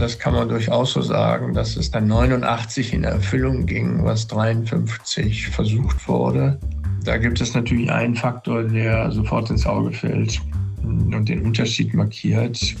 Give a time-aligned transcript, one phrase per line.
[0.00, 5.48] das kann man durchaus so sagen, dass es dann 89 in Erfüllung ging, was 53
[5.48, 6.58] versucht wurde.
[7.04, 10.40] Da gibt es natürlich einen Faktor, der sofort ins Auge fällt
[10.82, 12.76] und den Unterschied markiert.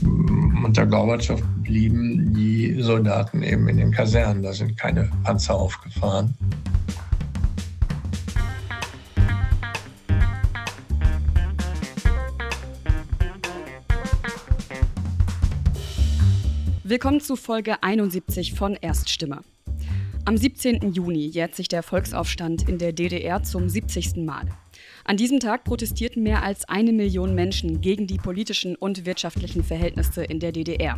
[0.64, 4.42] Unter Gorbatschow blieben die Soldaten eben in den Kasernen.
[4.42, 6.34] Da sind keine Panzer aufgefahren.
[16.90, 19.42] Willkommen zu Folge 71 von Erststimme.
[20.24, 20.92] Am 17.
[20.92, 24.16] Juni jährt sich der Volksaufstand in der DDR zum 70.
[24.16, 24.48] Mal.
[25.04, 30.24] An diesem Tag protestierten mehr als eine Million Menschen gegen die politischen und wirtschaftlichen Verhältnisse
[30.24, 30.96] in der DDR.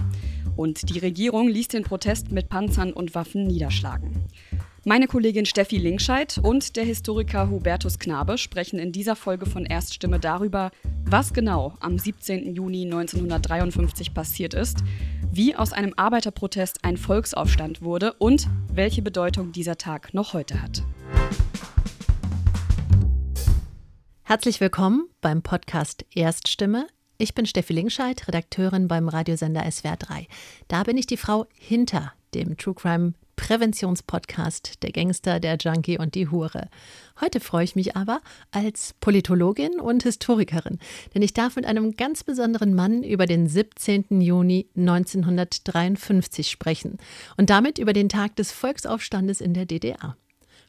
[0.57, 4.25] Und die Regierung ließ den Protest mit Panzern und Waffen niederschlagen.
[4.85, 10.19] Meine Kollegin Steffi Linkscheid und der Historiker Hubertus Knabe sprechen in dieser Folge von Erststimme
[10.19, 10.73] darüber,
[11.05, 12.53] was genau am 17.
[12.53, 14.79] Juni 1953 passiert ist,
[15.31, 20.83] wie aus einem Arbeiterprotest ein Volksaufstand wurde und welche Bedeutung dieser Tag noch heute hat.
[24.25, 26.89] Herzlich willkommen beim Podcast Erststimme.
[27.19, 30.27] Ich bin Steffi Linkscheid, Redakteurin beim Radiosender SWR 3.
[30.67, 33.13] Da bin ich die Frau hinter dem True Crime
[33.43, 36.69] Präventionspodcast Der Gangster, der Junkie und die Hure.
[37.21, 38.21] Heute freue ich mich aber
[38.53, 40.79] als Politologin und Historikerin,
[41.13, 44.21] denn ich darf mit einem ganz besonderen Mann über den 17.
[44.21, 46.99] Juni 1953 sprechen
[47.37, 50.17] und damit über den Tag des Volksaufstandes in der DDR.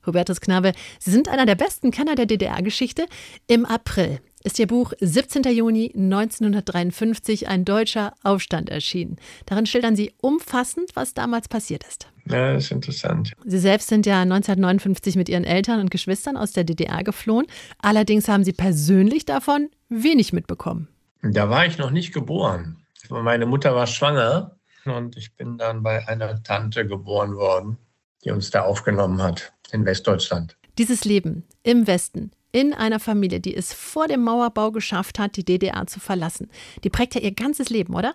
[0.07, 3.05] Hubertus Knabe, Sie sind einer der besten Kenner der DDR-Geschichte.
[3.45, 5.43] Im April ist Ihr Buch 17.
[5.43, 9.17] Juni 1953 ein deutscher Aufstand erschienen.
[9.45, 12.07] Darin schildern Sie umfassend, was damals passiert ist.
[12.25, 13.33] Ja, das ist interessant.
[13.45, 17.47] Sie selbst sind ja 1959 mit Ihren Eltern und Geschwistern aus der DDR geflohen.
[17.79, 20.87] Allerdings haben Sie persönlich davon wenig mitbekommen.
[21.21, 22.77] Da war ich noch nicht geboren.
[23.09, 27.77] Meine Mutter war schwanger und ich bin dann bei einer Tante geboren worden,
[28.23, 30.57] die uns da aufgenommen hat in Westdeutschland.
[30.77, 35.43] Dieses Leben im Westen, in einer Familie, die es vor dem Mauerbau geschafft hat, die
[35.43, 36.49] DDR zu verlassen.
[36.83, 38.13] Die prägt ja ihr ganzes Leben, oder?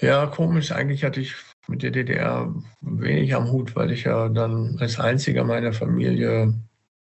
[0.00, 0.72] Ja, komisch.
[0.72, 1.34] Eigentlich hatte ich
[1.66, 6.54] mit der DDR wenig am Hut, weil ich ja dann als einziger meiner Familie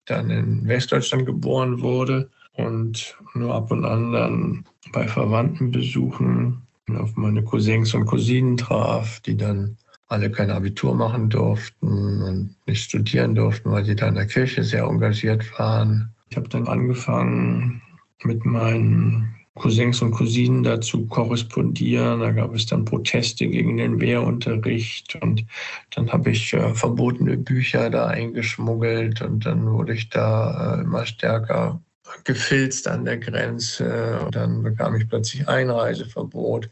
[0.06, 6.62] dann in Westdeutschland geboren wurde und nur ab und an dann bei Verwandtenbesuchen
[6.96, 9.76] auf meine Cousins und Cousinen traf, die dann
[10.08, 14.62] alle kein Abitur machen durften und nicht studieren durften, weil sie da in der Kirche
[14.62, 16.14] sehr engagiert waren.
[16.28, 17.82] Ich habe dann angefangen
[18.24, 22.20] mit meinen Cousins und Cousinen dazu korrespondieren.
[22.20, 25.44] Da gab es dann Proteste gegen den Wehrunterricht und
[25.94, 31.06] dann habe ich äh, verbotene Bücher da eingeschmuggelt und dann wurde ich da äh, immer
[31.06, 31.80] stärker
[32.24, 36.70] gefilzt an der Grenze und dann bekam ich plötzlich Einreiseverbot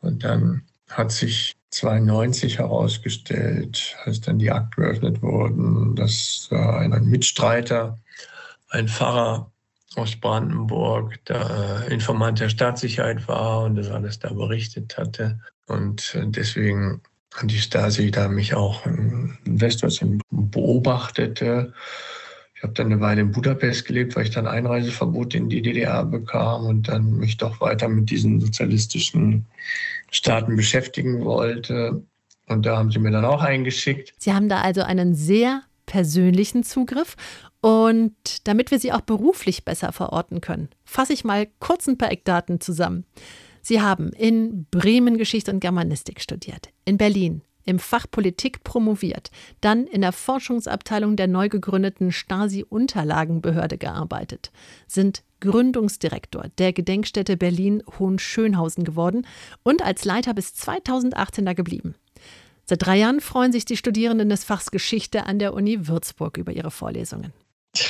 [0.00, 7.06] und dann hat sich 92 herausgestellt, als dann die Akten geöffnet wurden, dass äh, ein
[7.06, 7.98] Mitstreiter,
[8.70, 9.50] ein Pfarrer
[9.94, 15.40] aus Brandenburg, der Informant der Staatssicherheit war und das alles da berichtet hatte.
[15.66, 17.00] Und äh, deswegen
[17.34, 21.72] hat die Stasi da mich auch in Westdeutschland beobachtete.
[22.54, 26.04] Ich habe dann eine Weile in Budapest gelebt, weil ich dann Einreiseverbot in die DDR
[26.04, 29.46] bekam und dann mich doch weiter mit diesen sozialistischen
[30.10, 32.02] Staaten beschäftigen wollte.
[32.48, 34.14] Und da haben sie mir dann auch eingeschickt.
[34.18, 37.16] Sie haben da also einen sehr persönlichen Zugriff
[37.60, 38.14] und
[38.46, 42.60] damit wir sie auch beruflich besser verorten können, fasse ich mal kurz ein paar Eckdaten
[42.60, 43.04] zusammen.
[43.62, 49.30] Sie haben in Bremen Geschichte und Germanistik studiert, in Berlin im Fach Politik promoviert,
[49.60, 54.52] dann in der Forschungsabteilung der neu gegründeten Stasi-Unterlagenbehörde gearbeitet,
[54.86, 59.26] sind Gründungsdirektor der Gedenkstätte Berlin-Hohenschönhausen geworden
[59.62, 61.96] und als Leiter bis 2018 da geblieben.
[62.68, 66.52] Seit drei Jahren freuen sich die Studierenden des Fachs Geschichte an der Uni Würzburg über
[66.52, 67.32] ihre Vorlesungen.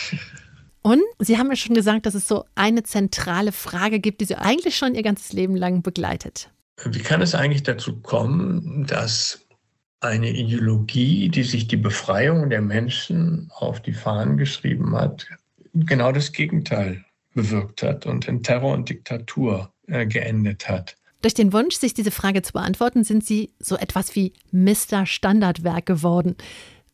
[0.82, 4.36] Und Sie haben ja schon gesagt, dass es so eine zentrale Frage gibt, die Sie
[4.36, 6.48] eigentlich schon Ihr ganzes Leben lang begleitet.
[6.84, 9.44] Wie kann es eigentlich dazu kommen, dass
[10.00, 15.26] eine Ideologie, die sich die Befreiung der Menschen auf die Fahnen geschrieben hat,
[15.74, 17.04] genau das Gegenteil
[17.34, 20.96] bewirkt hat und in Terror und Diktatur äh, geendet hat?
[21.26, 25.06] Durch den Wunsch, sich diese Frage zu beantworten, sind Sie so etwas wie Mr.
[25.06, 26.36] Standardwerk geworden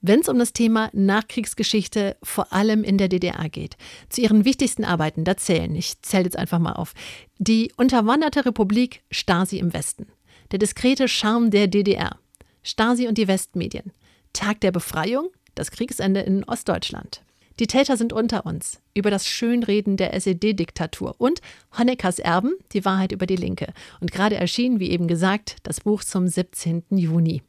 [0.00, 3.76] wenn es um das Thema Nachkriegsgeschichte vor allem in der DDR geht.
[4.08, 6.94] Zu ihren wichtigsten Arbeiten, da zählen, ich zähle jetzt einfach mal auf,
[7.38, 10.06] die Unterwanderte Republik Stasi im Westen,
[10.50, 12.18] der diskrete Charme der DDR,
[12.64, 13.92] Stasi und die Westmedien,
[14.32, 17.22] Tag der Befreiung, das Kriegsende in Ostdeutschland.
[17.58, 18.80] Die Täter sind unter uns.
[18.94, 21.40] Über das Schönreden der SED-Diktatur und
[21.78, 23.72] Honeckers Erben, die Wahrheit über die Linke.
[24.00, 26.84] Und gerade erschien, wie eben gesagt, das Buch zum 17.
[26.90, 27.42] Juni.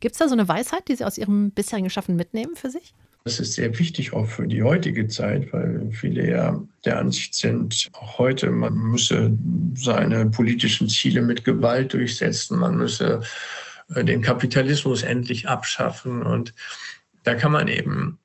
[0.00, 2.94] Gibt es da so eine Weisheit, die Sie aus Ihrem bisherigen Schaffen mitnehmen für sich?
[3.24, 7.90] Das ist sehr wichtig auch für die heutige Zeit, weil viele ja der Ansicht sind,
[7.92, 9.36] auch heute, man müsse
[9.74, 13.20] seine politischen Ziele mit Gewalt durchsetzen, man müsse
[13.94, 16.22] äh, den Kapitalismus endlich abschaffen.
[16.22, 16.54] Und
[17.24, 18.18] da kann man eben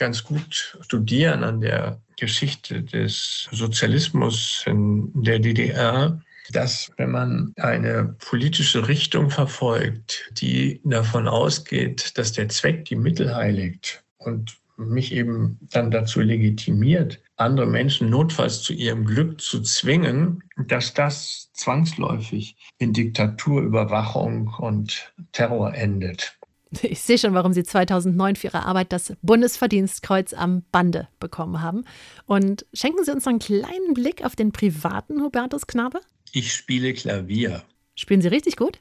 [0.00, 6.20] ganz gut studieren an der Geschichte des Sozialismus in der DDR,
[6.50, 13.34] dass wenn man eine politische Richtung verfolgt, die davon ausgeht, dass der Zweck die Mittel
[13.36, 20.42] heiligt, und mich eben dann dazu legitimiert, andere Menschen notfalls zu ihrem Glück zu zwingen,
[20.56, 26.38] dass das zwangsläufig in Diktatur, Überwachung und Terror endet.
[26.82, 31.84] Ich sehe schon, warum Sie 2009 für Ihre Arbeit das Bundesverdienstkreuz am Bande bekommen haben.
[32.26, 36.00] Und schenken Sie uns noch einen kleinen Blick auf den privaten Hubertus Knabe?
[36.32, 37.64] Ich spiele Klavier.
[37.96, 38.80] Spielen Sie richtig gut?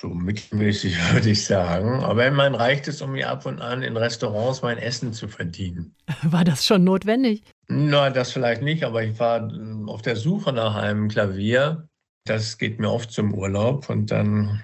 [0.00, 2.02] So mittelmäßig würde ich sagen.
[2.02, 5.94] Aber immerhin reicht es, um mir ab und an in Restaurants mein Essen zu verdienen.
[6.22, 7.42] War das schon notwendig?
[7.68, 9.52] Na, das vielleicht nicht, aber ich war
[9.86, 11.86] auf der Suche nach einem Klavier.
[12.24, 14.62] Das geht mir oft zum Urlaub und dann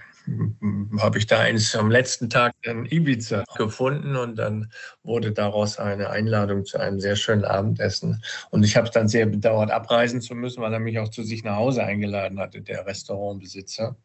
[0.99, 4.71] habe ich da eins am letzten Tag in Ibiza gefunden und dann
[5.03, 8.23] wurde daraus eine Einladung zu einem sehr schönen Abendessen.
[8.51, 11.23] Und ich habe es dann sehr bedauert, abreisen zu müssen, weil er mich auch zu
[11.23, 13.97] sich nach Hause eingeladen hatte, der Restaurantbesitzer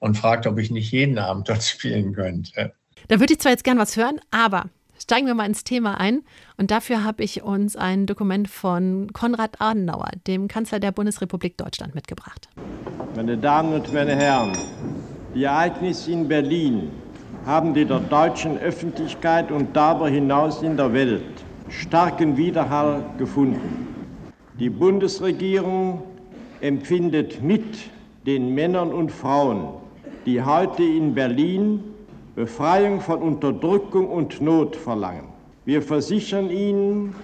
[0.00, 2.72] und fragt, ob ich nicht jeden Abend dort spielen könnte.
[3.08, 4.66] Da würde ich zwar jetzt gern was hören, aber
[5.00, 6.22] steigen wir mal ins Thema ein.
[6.56, 11.94] Und dafür habe ich uns ein Dokument von Konrad Adenauer, dem Kanzler der Bundesrepublik Deutschland,
[11.94, 12.48] mitgebracht.
[13.16, 14.56] Meine Damen und meine Herren,
[15.34, 16.90] die Ereignisse in Berlin
[17.46, 21.22] haben in der deutschen Öffentlichkeit und darüber hinaus in der Welt
[21.68, 23.88] starken Widerhall gefunden.
[24.58, 26.02] Die Bundesregierung
[26.60, 27.64] empfindet mit
[28.26, 29.68] den Männern und Frauen,
[30.26, 31.82] die heute in Berlin
[32.34, 35.28] Befreiung von Unterdrückung und Not verlangen.
[35.64, 37.14] Wir versichern Ihnen,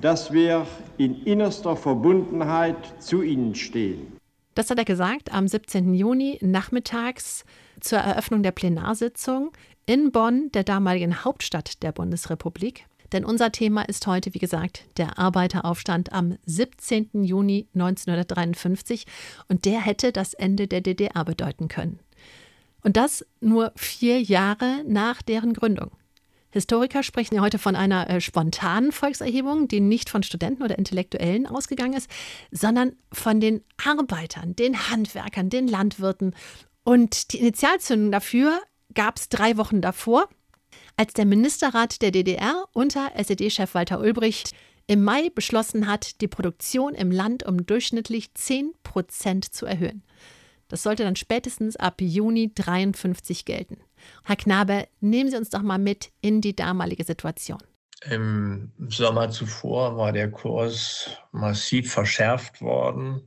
[0.00, 0.66] dass wir
[0.96, 4.17] in innerster Verbundenheit zu Ihnen stehen.
[4.58, 5.94] Das hat er gesagt am 17.
[5.94, 7.44] Juni nachmittags
[7.78, 9.52] zur Eröffnung der Plenarsitzung
[9.86, 12.86] in Bonn, der damaligen Hauptstadt der Bundesrepublik.
[13.12, 17.22] Denn unser Thema ist heute, wie gesagt, der Arbeiteraufstand am 17.
[17.22, 19.06] Juni 1953
[19.46, 22.00] und der hätte das Ende der DDR bedeuten können.
[22.82, 25.92] Und das nur vier Jahre nach deren Gründung.
[26.50, 31.46] Historiker sprechen ja heute von einer äh, spontanen Volkserhebung, die nicht von Studenten oder Intellektuellen
[31.46, 32.10] ausgegangen ist,
[32.50, 36.34] sondern von den Arbeitern, den Handwerkern, den Landwirten.
[36.84, 38.60] Und die Initialzündung dafür
[38.94, 40.28] gab es drei Wochen davor,
[40.96, 44.52] als der Ministerrat der DDR unter SED-Chef Walter Ulbricht
[44.86, 50.02] im Mai beschlossen hat, die Produktion im Land um durchschnittlich 10 Prozent zu erhöhen.
[50.68, 53.78] Das sollte dann spätestens ab Juni 53 gelten.
[54.24, 57.58] Herr Knabe, nehmen Sie uns doch mal mit in die damalige Situation.
[58.08, 63.22] Im Sommer zuvor war der Kurs massiv verschärft worden.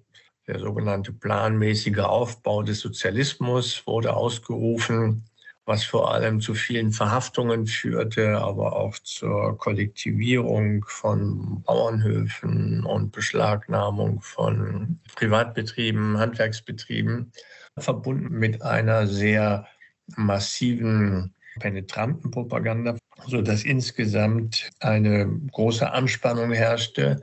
[0.47, 5.25] Der sogenannte planmäßige Aufbau des Sozialismus wurde ausgerufen
[5.65, 14.21] was vor allem zu vielen Verhaftungen führte, aber auch zur Kollektivierung von Bauernhöfen und Beschlagnahmung
[14.21, 17.31] von Privatbetrieben, Handwerksbetrieben,
[17.77, 19.67] verbunden mit einer sehr
[20.15, 27.21] massiven penetranten Propaganda, sodass insgesamt eine große Anspannung herrschte,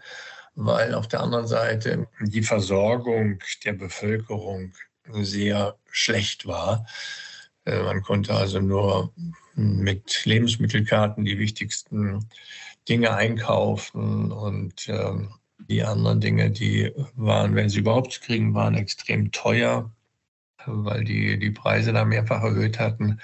[0.55, 4.73] weil auf der anderen Seite die Versorgung der Bevölkerung
[5.11, 6.87] sehr schlecht war.
[7.65, 9.13] Äh, man konnte also nur
[9.55, 12.29] mit Lebensmittelkarten die wichtigsten
[12.89, 15.35] Dinge einkaufen und ähm,
[15.69, 19.91] die anderen Dinge, die waren, wenn sie überhaupt zu kriegen waren, extrem teuer,
[20.71, 23.21] weil die die Preise da mehrfach erhöht hatten.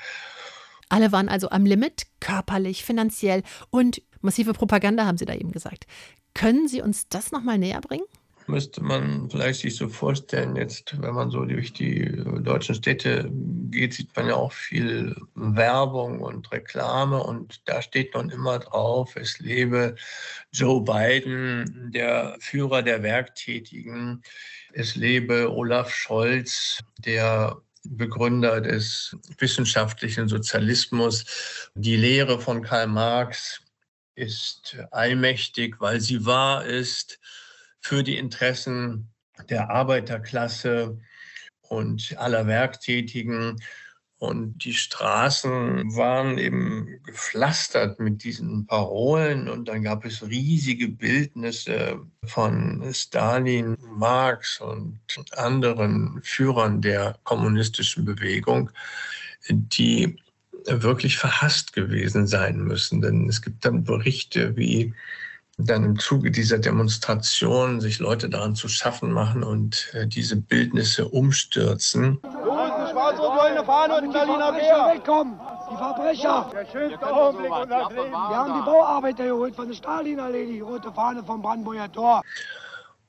[0.89, 5.87] Alle waren also am Limit, körperlich, finanziell und massive Propaganda, haben Sie da eben gesagt.
[6.35, 8.05] Können Sie uns das nochmal näher bringen?
[8.47, 12.05] müsste man vielleicht sich so vorstellen, jetzt, wenn man so durch die
[12.43, 13.31] deutschen Städte
[13.71, 19.17] geht, sieht man ja auch viel Werbung und Reklame und da steht nun immer drauf,
[19.17, 19.95] es lebe
[20.53, 24.23] Joe Biden, der Führer der Werktätigen,
[24.75, 31.71] es lebe Olaf Scholz, der Begründer des wissenschaftlichen Sozialismus.
[31.75, 33.61] Die Lehre von Karl Marx
[34.15, 37.21] ist allmächtig, weil sie wahr ist
[37.81, 39.13] für die Interessen
[39.49, 40.99] der Arbeiterklasse
[41.69, 43.61] und aller Werktätigen.
[44.25, 52.01] Und die Straßen waren eben gepflastert mit diesen Parolen und dann gab es riesige Bildnisse
[52.25, 54.99] von Stalin, Marx und
[55.37, 58.71] anderen Führern der kommunistischen Bewegung,
[59.49, 60.17] die
[60.67, 63.01] wirklich verhasst gewesen sein müssen.
[63.01, 64.95] Denn es gibt dann Berichte, wie
[65.57, 71.09] dann im Zuge dieser Demonstration sich Leute daran zu schaffen machen und äh, diese Bildnisse
[71.09, 72.19] umstürzen.
[73.05, 74.95] Schwarz-rot-goldene Fahne und ein Berliner Bär.
[74.95, 75.39] Wegkommen,
[75.71, 76.51] die Verbrecher.
[76.55, 78.13] Der schönste Augenblick unseres Lebens.
[78.13, 82.23] Wir haben die Bauarbeiter geholt von der Stalinallee, die rote Fahne vom Brandenburger Tor.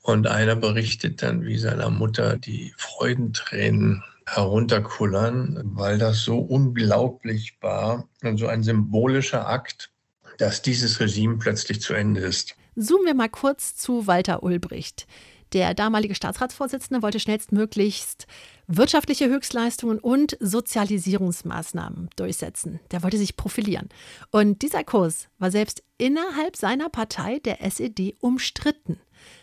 [0.02, 8.10] Und einer berichtet dann, wie seiner Mutter die Freudentränen herunterkullern, weil das so unglaublich war
[8.22, 9.92] und so ein symbolischer Akt,
[10.40, 12.56] dass dieses Regime plötzlich zu Ende ist.
[12.76, 15.08] Zoomen wir mal kurz zu Walter Ulbricht.
[15.54, 18.28] Der damalige Staatsratsvorsitzende wollte schnellstmöglichst
[18.68, 22.80] wirtschaftliche Höchstleistungen und Sozialisierungsmaßnahmen durchsetzen.
[22.92, 23.90] Der wollte sich profilieren.
[24.32, 29.00] Und dieser Kurs war selbst innerhalb seiner Partei, der SED, umstritten.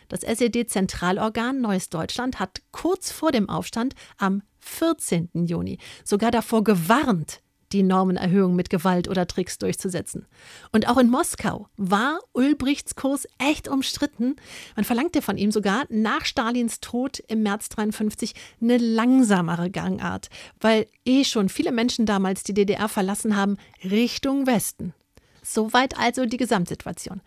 [0.07, 5.29] Das SED-Zentralorgan Neues Deutschland hat kurz vor dem Aufstand am 14.
[5.33, 7.41] Juni sogar davor gewarnt,
[7.73, 10.25] die Normenerhöhung mit Gewalt oder Tricks durchzusetzen.
[10.71, 14.35] Und auch in Moskau war Ulbrichts Kurs echt umstritten.
[14.75, 20.29] Man verlangte von ihm sogar nach Stalins Tod im März 53 eine langsamere Gangart,
[20.61, 24.93] weil eh schon viele Menschen damals die DDR verlassen haben Richtung Westen.
[25.41, 27.21] Soweit also die Gesamtsituation.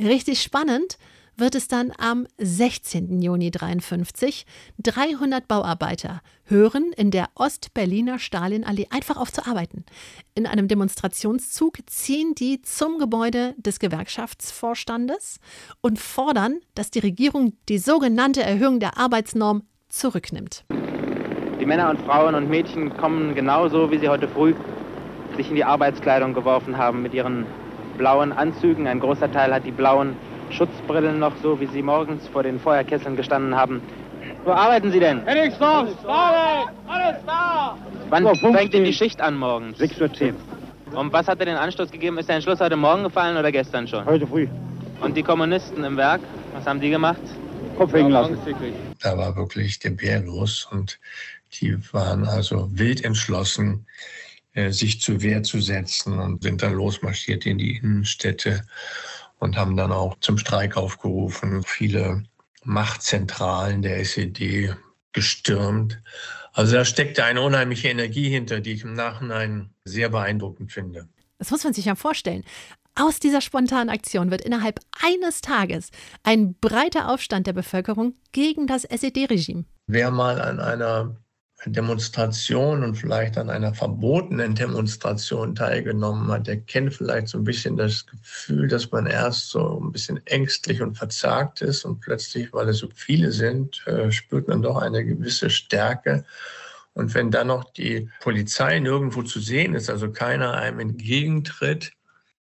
[0.00, 0.96] Richtig spannend
[1.38, 3.22] wird es dann am 16.
[3.22, 4.44] Juni 53
[4.78, 9.84] 300 Bauarbeiter hören in der Ostberliner Stalinallee einfach auf zu arbeiten.
[10.34, 15.38] In einem Demonstrationszug ziehen die zum Gebäude des Gewerkschaftsvorstandes
[15.80, 20.64] und fordern, dass die Regierung die sogenannte Erhöhung der Arbeitsnorm zurücknimmt.
[21.60, 24.54] Die Männer und Frauen und Mädchen kommen genauso, wie sie heute früh
[25.36, 27.46] sich in die Arbeitskleidung geworfen haben mit ihren
[27.96, 28.86] blauen Anzügen.
[28.86, 30.16] Ein großer Teil hat die blauen
[30.50, 33.82] Schutzbrillen noch, so wie Sie morgens vor den Feuerkesseln gestanden haben.
[34.44, 35.24] Wo arbeiten Sie denn?
[35.24, 37.78] Henningsdorf, Arbeit, alles da!
[38.10, 39.78] Wann fängt denn die Schicht an morgens?
[39.78, 40.98] 6.10 Uhr.
[40.98, 42.18] Und was hat dir den Anstoß gegeben?
[42.18, 44.04] Ist der Entschluss heute Morgen gefallen oder gestern schon?
[44.06, 44.48] Heute früh.
[45.00, 46.20] Und die Kommunisten im Werk,
[46.54, 47.20] was haben die gemacht?
[47.76, 48.38] Kopf hängen lassen.
[49.00, 50.98] Da war wirklich der Bär los und
[51.60, 53.86] die waren also wild entschlossen,
[54.54, 58.62] äh, sich zur Wehr zu setzen und sind dann losmarschiert in die Innenstädte
[59.38, 62.24] und haben dann auch zum Streik aufgerufen, viele
[62.64, 64.74] Machtzentralen der SED
[65.12, 66.02] gestürmt.
[66.52, 71.08] Also da steckte eine unheimliche Energie hinter, die ich im Nachhinein sehr beeindruckend finde.
[71.38, 72.44] Das muss man sich ja vorstellen.
[72.96, 75.90] Aus dieser spontanen Aktion wird innerhalb eines Tages
[76.24, 79.64] ein breiter Aufstand der Bevölkerung gegen das SED-Regime.
[79.86, 81.16] Wer mal an einer
[81.66, 87.76] Demonstration und vielleicht an einer verbotenen Demonstration teilgenommen hat, der kennt vielleicht so ein bisschen
[87.76, 92.68] das Gefühl, dass man erst so ein bisschen ängstlich und verzagt ist und plötzlich, weil
[92.68, 96.24] es so viele sind, äh, spürt man doch eine gewisse Stärke.
[96.94, 101.92] Und wenn dann noch die Polizei nirgendwo zu sehen ist, also keiner einem entgegentritt,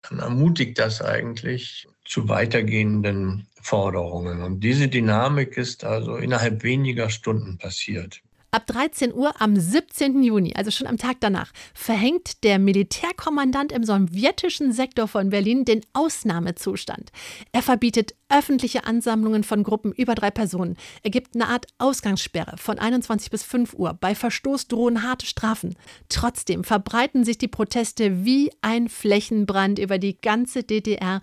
[0.09, 4.43] dann ermutigt das eigentlich zu weitergehenden Forderungen.
[4.43, 8.21] Und diese Dynamik ist also innerhalb weniger Stunden passiert.
[8.49, 10.23] Ab 13 Uhr am 17.
[10.23, 15.81] Juni, also schon am Tag danach, verhängt der Militärkommandant im sowjetischen Sektor von Berlin den
[15.91, 17.11] Ausnahmezustand.
[17.51, 20.77] Er verbietet öffentliche Ansammlungen von Gruppen über drei Personen.
[21.03, 23.93] Er gibt eine Art Ausgangssperre von 21 bis 5 Uhr.
[23.93, 25.75] Bei Verstoß drohen harte Strafen.
[26.07, 31.21] Trotzdem verbreiten sich die Proteste wie ein Flächenbrand über die ganze DDR.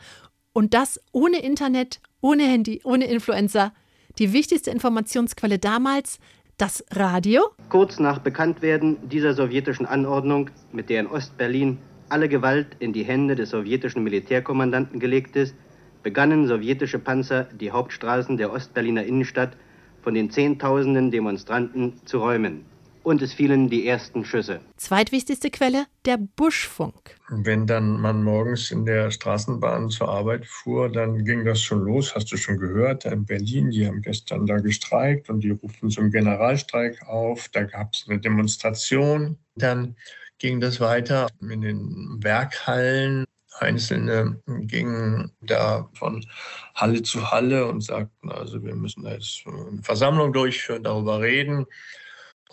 [0.52, 3.73] Und das ohne Internet, ohne Handy, ohne Influencer.
[4.19, 6.19] Die wichtigste Informationsquelle damals
[6.56, 7.50] das Radio?
[7.68, 13.34] Kurz nach Bekanntwerden dieser sowjetischen Anordnung, mit der in Ostberlin alle Gewalt in die Hände
[13.34, 15.54] des sowjetischen Militärkommandanten gelegt ist,
[16.02, 19.56] begannen sowjetische Panzer die Hauptstraßen der Ostberliner Innenstadt
[20.02, 22.64] von den Zehntausenden Demonstranten zu räumen
[23.04, 24.61] und es fielen die ersten Schüsse.
[24.76, 27.16] Zweitwichtigste Quelle, der Buschfunk.
[27.28, 32.14] Wenn dann man morgens in der Straßenbahn zur Arbeit fuhr, dann ging das schon los,
[32.14, 36.11] hast du schon gehört, in Berlin, die haben gestern da gestreikt und die rufen zum
[36.11, 39.38] Generalstreik auf, da gab es eine Demonstration.
[39.54, 39.96] Dann
[40.38, 43.25] ging das weiter in den Werkhallen.
[43.61, 46.26] Einzelne gingen da von
[46.75, 51.66] Halle zu Halle und sagten, also wir müssen jetzt eine Versammlung durchführen, darüber reden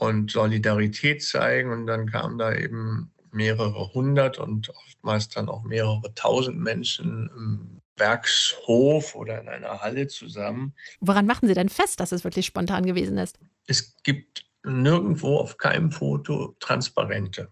[0.01, 1.71] und Solidarität zeigen.
[1.71, 7.81] Und dann kamen da eben mehrere hundert und oftmals dann auch mehrere tausend Menschen im
[7.97, 10.73] Werkshof oder in einer Halle zusammen.
[11.01, 13.37] Woran machen Sie denn fest, dass es wirklich spontan gewesen ist?
[13.67, 17.49] Es gibt nirgendwo auf keinem Foto Transparente.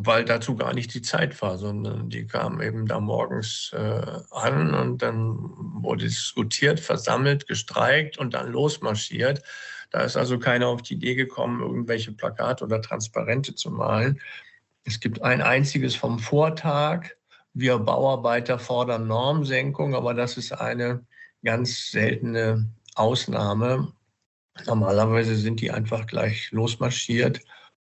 [0.00, 4.72] weil dazu gar nicht die Zeit war, sondern die kamen eben da morgens äh, an
[4.72, 5.36] und dann
[5.82, 9.42] wurde diskutiert, versammelt, gestreikt und dann losmarschiert.
[9.90, 14.20] Da ist also keiner auf die Idee gekommen, irgendwelche Plakate oder Transparente zu malen.
[14.84, 17.10] Es gibt ein einziges vom Vortag.
[17.54, 21.04] Wir Bauarbeiter fordern Normsenkung, aber das ist eine
[21.42, 23.92] ganz seltene Ausnahme.
[24.66, 27.40] Normalerweise sind die einfach gleich losmarschiert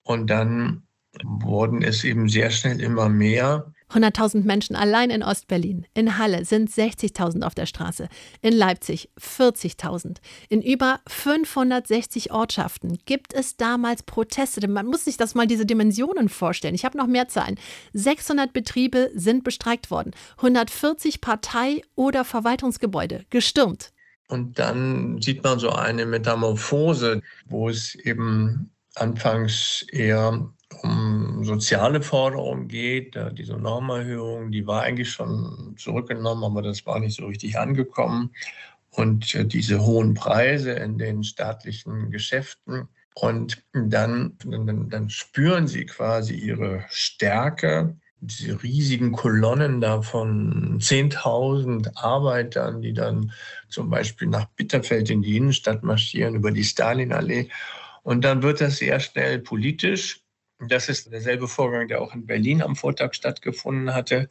[0.03, 0.87] und dann
[1.23, 3.73] wurden es eben sehr schnell immer mehr.
[3.93, 5.87] 100.000 Menschen allein in Ostberlin.
[5.95, 8.09] In Halle sind 60.000 auf der Straße.
[8.43, 10.17] In Leipzig 40.000.
[10.49, 14.67] In über 560 Ortschaften gibt es damals Proteste.
[14.67, 16.75] Man muss sich das mal diese Dimensionen vorstellen.
[16.75, 17.59] Ich habe noch mehr Zahlen.
[17.93, 20.13] 600 Betriebe sind bestreikt worden.
[20.39, 23.93] 140 Partei- oder Verwaltungsgebäude gestürmt.
[24.29, 30.51] Und dann sieht man so eine Metamorphose, wo es eben anfangs eher
[30.83, 33.19] um soziale Forderungen geht.
[33.33, 38.31] Diese Normerhöhung, die war eigentlich schon zurückgenommen, aber das war nicht so richtig angekommen.
[38.91, 42.89] Und äh, diese hohen Preise in den staatlichen Geschäften.
[43.15, 51.97] Und dann, dann, dann spüren sie quasi ihre Stärke diese riesigen Kolonnen da von 10.000
[51.97, 53.33] Arbeitern, die dann
[53.69, 57.49] zum Beispiel nach Bitterfeld in die Innenstadt marschieren, über die Stalinallee.
[58.03, 60.23] Und dann wird das sehr schnell politisch.
[60.59, 64.31] Das ist derselbe Vorgang, der auch in Berlin am Vortag stattgefunden hatte,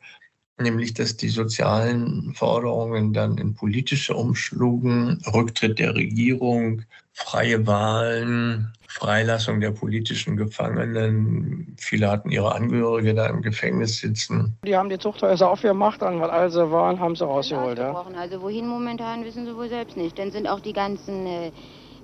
[0.57, 6.81] nämlich dass die sozialen Forderungen dann in politische umschlugen, Rücktritt der Regierung,
[7.13, 11.75] freie Wahlen, Freilassung der politischen Gefangenen.
[11.77, 14.57] Viele hatten ihre Angehörige da im Gefängnis sitzen.
[14.65, 17.77] Die haben die Zuchthäuser aufgemacht, an was also waren, haben sie rausgeholt.
[17.77, 18.05] Ja?
[18.17, 20.17] Also wohin momentan wissen sie wohl selbst nicht.
[20.17, 21.51] Dann sind auch die ganzen äh,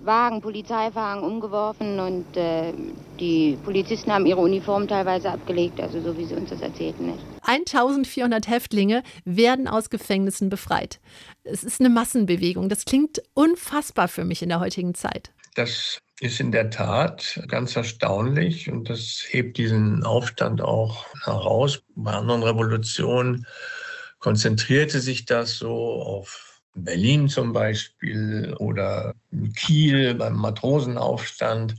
[0.04, 2.74] Wagen, Polizeiwagen umgeworfen und äh,
[3.20, 7.08] die Polizisten haben ihre Uniformen teilweise abgelegt, also so wie sie uns das erzählten.
[7.08, 7.20] Nicht?
[7.44, 11.00] 1400 Häftlinge werden aus Gefängnissen befreit.
[11.44, 12.70] Es ist eine Massenbewegung.
[12.70, 15.32] Das klingt unfassbar für mich in der heutigen Zeit.
[15.56, 21.82] Das ist in der Tat ganz erstaunlich und das hebt diesen Aufstand auch heraus.
[21.96, 23.46] Bei anderen Revolutionen
[24.20, 29.14] konzentrierte sich das so auf Berlin zum Beispiel oder
[29.56, 31.76] Kiel beim Matrosenaufstand.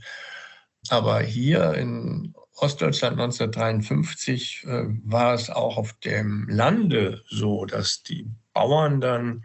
[0.89, 8.27] Aber hier in Ostdeutschland 1953 äh, war es auch auf dem Lande so, dass die
[8.53, 9.43] Bauern dann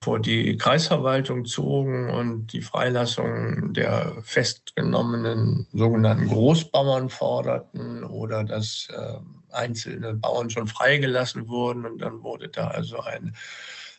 [0.00, 9.18] vor die Kreisverwaltung zogen und die Freilassung der festgenommenen sogenannten Großbauern forderten oder dass äh,
[9.50, 11.84] einzelne Bauern schon freigelassen wurden.
[11.84, 13.34] Und dann wurde da also ein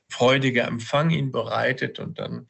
[0.10, 2.48] freudiger Empfang ihn bereitet und dann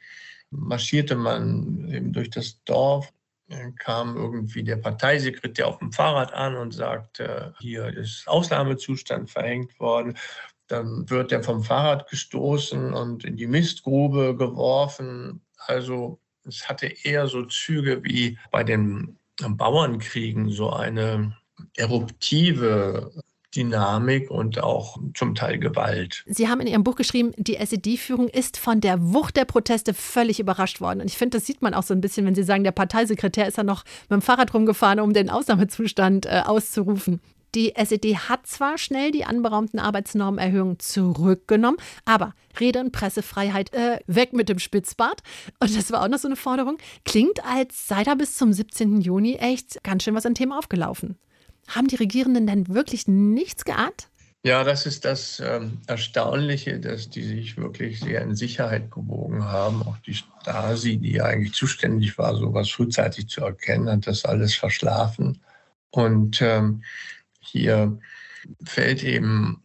[0.49, 3.11] marschierte man eben durch das Dorf.
[3.47, 9.79] Dann kam irgendwie der Parteisekretär auf dem Fahrrad an und sagte, hier ist Ausnahmezustand verhängt
[9.79, 10.17] worden.
[10.67, 15.41] Dann wird er vom Fahrrad gestoßen und in die Mistgrube geworfen.
[15.57, 21.35] Also es hatte eher so Züge wie bei den Bauernkriegen, so eine
[21.75, 23.11] eruptive
[23.55, 26.23] Dynamik und auch zum Teil Gewalt.
[26.27, 30.39] Sie haben in Ihrem Buch geschrieben, die SED-Führung ist von der Wucht der Proteste völlig
[30.39, 31.01] überrascht worden.
[31.01, 33.47] Und ich finde, das sieht man auch so ein bisschen, wenn Sie sagen, der Parteisekretär
[33.47, 37.21] ist ja noch mit dem Fahrrad rumgefahren, um den Ausnahmezustand äh, auszurufen.
[37.55, 44.33] Die SED hat zwar schnell die anberaumten Arbeitsnormenerhöhungen zurückgenommen, aber Rede- und Pressefreiheit äh, weg
[44.33, 45.23] mit dem Spitzbart.
[45.59, 46.77] Und das war auch noch so eine Forderung.
[47.05, 49.01] Klingt, als sei da bis zum 17.
[49.01, 51.17] Juni echt ganz schön was an Themen aufgelaufen.
[51.69, 54.09] Haben die Regierenden denn wirklich nichts geahnt?
[54.43, 59.83] Ja, das ist das ähm, Erstaunliche, dass die sich wirklich sehr in Sicherheit gewogen haben.
[59.83, 64.55] Auch die Stasi, die ja eigentlich zuständig war, sowas frühzeitig zu erkennen, hat das alles
[64.55, 65.41] verschlafen.
[65.89, 66.83] Und ähm,
[67.41, 67.99] hier
[68.63, 69.61] fällt eben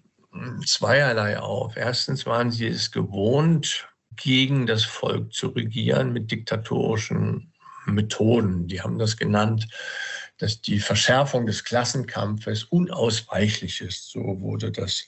[0.67, 1.77] zweierlei auf.
[1.77, 7.53] Erstens waren sie es gewohnt, gegen das Volk zu regieren mit diktatorischen
[7.87, 8.67] Methoden.
[8.67, 9.69] Die haben das genannt
[10.39, 14.11] dass die Verschärfung des Klassenkampfes unausweichlich ist.
[14.11, 15.07] So wurde das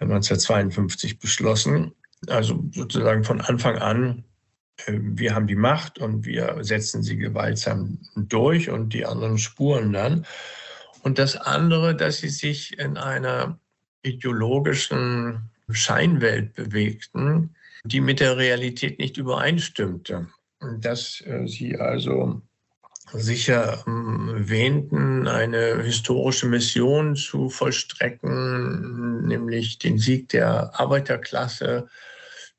[0.00, 1.94] 1952 beschlossen.
[2.28, 4.24] Also sozusagen von Anfang an,
[4.86, 9.92] äh, wir haben die Macht und wir setzen sie gewaltsam durch und die anderen spuren
[9.92, 10.26] dann.
[11.02, 13.58] Und das andere, dass sie sich in einer
[14.02, 20.28] ideologischen Scheinwelt bewegten, die mit der Realität nicht übereinstimmte.
[20.80, 22.42] Dass äh, sie also
[23.12, 31.88] sicher ähm, wähnten, eine historische Mission zu vollstrecken, nämlich den Sieg der Arbeiterklasse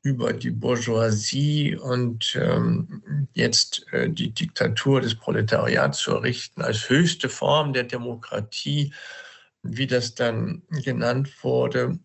[0.02, 7.28] über die Bourgeoisie und ähm, jetzt äh, die Diktatur des Proletariats zu errichten als höchste
[7.28, 8.94] Form der Demokratie,
[9.62, 12.00] wie das dann genannt wurde.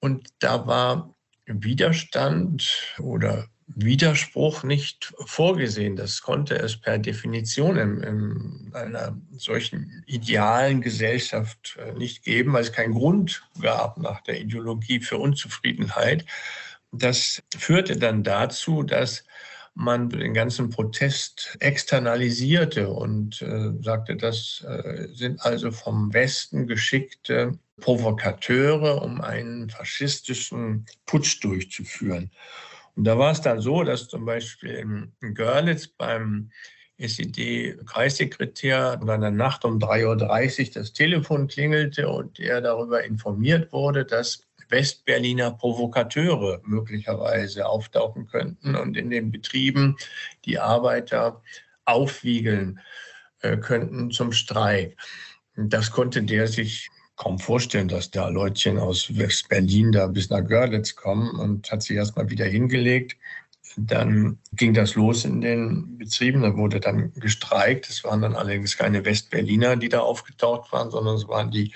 [0.00, 1.14] Und da war
[1.46, 5.96] Widerstand oder Widerspruch nicht vorgesehen.
[5.96, 12.62] Das konnte es per Definition in, in einer solchen idealen Gesellschaft äh, nicht geben, weil
[12.62, 16.24] es keinen Grund gab nach der Ideologie für Unzufriedenheit.
[16.92, 19.24] Das führte dann dazu, dass
[19.74, 27.52] man den ganzen Protest externalisierte und äh, sagte, das äh, sind also vom Westen geschickte
[27.80, 32.30] Provokateure, um einen faschistischen Putsch durchzuführen.
[32.96, 36.50] Und da war es dann so, dass zum Beispiel in Görlitz beim
[36.98, 44.04] SED-Kreissekretär in einer Nacht um 3.30 Uhr das Telefon klingelte und er darüber informiert wurde,
[44.04, 49.96] dass Westberliner Provokateure möglicherweise auftauchen könnten und in den Betrieben
[50.44, 51.42] die Arbeiter
[51.84, 52.80] aufwiegeln
[53.40, 54.96] äh, könnten zum Streik.
[55.56, 56.88] Das konnte der sich
[57.20, 61.94] kaum vorstellen, dass da Leutchen aus West-Berlin da bis nach Görlitz kommen und hat sich
[61.94, 63.18] erstmal wieder hingelegt.
[63.76, 67.90] Dann ging das los in den Betrieben, da wurde dann gestreikt.
[67.90, 71.74] Es waren dann allerdings keine Westberliner, die da aufgetaucht waren, sondern es waren die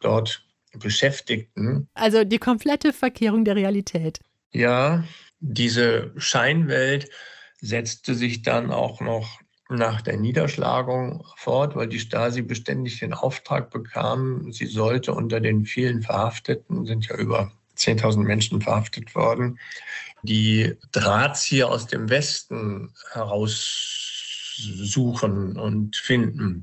[0.00, 0.44] dort
[0.78, 1.88] Beschäftigten.
[1.94, 4.20] Also die komplette Verkehrung der Realität.
[4.52, 5.02] Ja,
[5.40, 7.10] diese Scheinwelt
[7.60, 9.40] setzte sich dann auch noch
[9.74, 15.64] nach der Niederschlagung fort, weil die Stasi beständig den Auftrag bekam, sie sollte unter den
[15.64, 19.58] vielen Verhafteten, sind ja über 10.000 Menschen verhaftet worden,
[20.22, 23.58] die Drahtzieher aus dem Westen heraussuchen
[25.58, 26.62] und finden.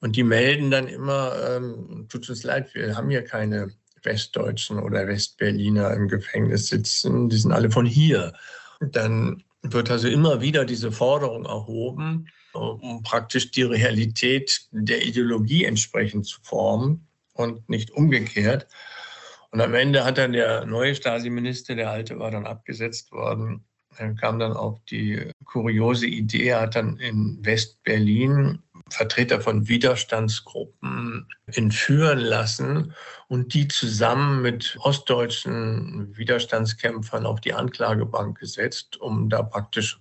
[0.00, 3.70] Und die melden dann immer, ähm, tut uns leid, wir haben hier keine
[4.02, 8.32] Westdeutschen oder Westberliner im Gefängnis sitzen, die sind alle von hier.
[8.80, 15.64] Und dann wird also immer wieder diese Forderung erhoben, um praktisch die Realität der Ideologie
[15.64, 18.66] entsprechend zu formen und nicht umgekehrt.
[19.50, 23.64] Und am Ende hat dann der neue Stasi-Minister, der alte war dann abgesetzt worden,
[24.20, 32.94] kam dann auf die kuriose Idee, hat dann in West-Berlin Vertreter von Widerstandsgruppen entführen lassen
[33.28, 40.00] und die zusammen mit ostdeutschen Widerstandskämpfern auf die Anklagebank gesetzt, um da praktisch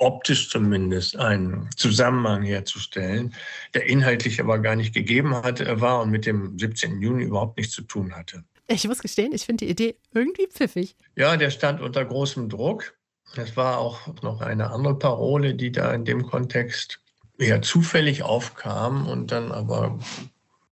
[0.00, 3.34] optisch zumindest einen Zusammenhang herzustellen,
[3.74, 7.00] der inhaltlich aber gar nicht gegeben hat, war und mit dem 17.
[7.00, 8.42] Juni überhaupt nichts zu tun hatte.
[8.66, 10.96] Ich muss gestehen, ich finde die Idee irgendwie pfiffig.
[11.16, 12.94] Ja, der stand unter großem Druck.
[13.36, 17.00] Es war auch noch eine andere Parole, die da in dem Kontext
[17.38, 19.98] eher zufällig aufkam und dann aber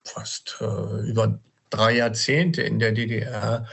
[0.05, 1.39] fast äh, über
[1.71, 3.67] drei Jahrzehnte in der DDR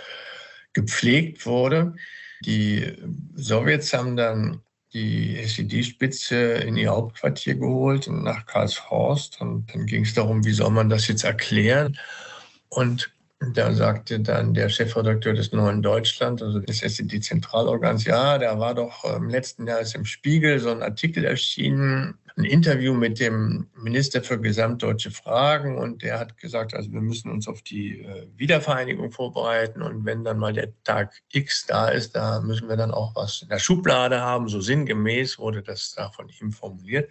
[0.74, 1.96] gepflegt wurde.
[2.42, 2.94] Die
[3.36, 4.62] Sowjets haben dann
[4.96, 10.72] die SED-Spitze in ihr Hauptquartier geholt nach Karlshorst und dann ging es darum, wie soll
[10.72, 12.00] man das jetzt erklären.
[12.70, 13.12] Und
[13.54, 19.04] da sagte dann der Chefredakteur des Neuen Deutschland, also des SED-Zentralorgans, ja, da war doch
[19.04, 24.22] im letzten Jahr ist im Spiegel so ein Artikel erschienen, ein Interview mit dem Minister
[24.22, 29.12] für gesamtdeutsche Fragen und der hat gesagt, also wir müssen uns auf die äh, Wiedervereinigung
[29.12, 33.16] vorbereiten und wenn dann mal der Tag X da ist, da müssen wir dann auch
[33.16, 37.10] was in der Schublade haben, so sinngemäß wurde das da von ihm formuliert.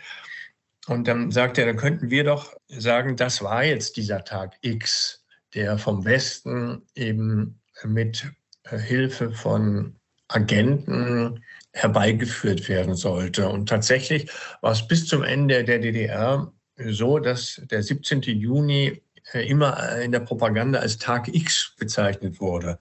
[0.87, 5.25] Und dann sagte er, dann könnten wir doch sagen, das war jetzt dieser Tag X,
[5.55, 8.31] der vom Westen eben mit
[8.65, 9.97] äh, Hilfe von
[10.29, 11.43] Agenten
[11.75, 13.49] herbeigeführt werden sollte.
[13.49, 18.23] Und tatsächlich war es bis zum Ende der DDR so, dass der 17.
[18.23, 22.79] Juni äh, immer in der Propaganda als Tag X bezeichnet wurde,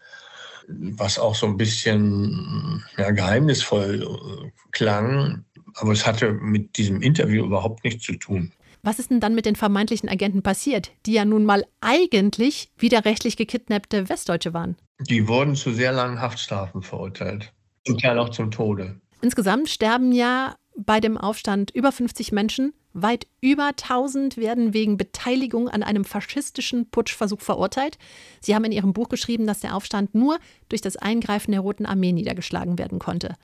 [0.68, 5.44] was auch so ein bisschen ja, geheimnisvoll äh, klang.
[5.76, 8.52] Aber es hatte mit diesem Interview überhaupt nichts zu tun.
[8.84, 13.38] Was ist denn dann mit den vermeintlichen Agenten passiert, die ja nun mal eigentlich widerrechtlich
[13.38, 14.76] gekidnappte Westdeutsche waren?
[15.00, 17.54] Die wurden zu sehr langen Haftstrafen verurteilt.
[17.86, 19.00] Zum Teil auch zum Tode.
[19.22, 22.74] Insgesamt sterben ja bei dem Aufstand über 50 Menschen.
[22.94, 27.98] Weit über 1000 werden wegen Beteiligung an einem faschistischen Putschversuch verurteilt.
[28.40, 30.38] Sie haben in Ihrem Buch geschrieben, dass der Aufstand nur
[30.70, 33.36] durch das Eingreifen der Roten Armee niedergeschlagen werden konnte.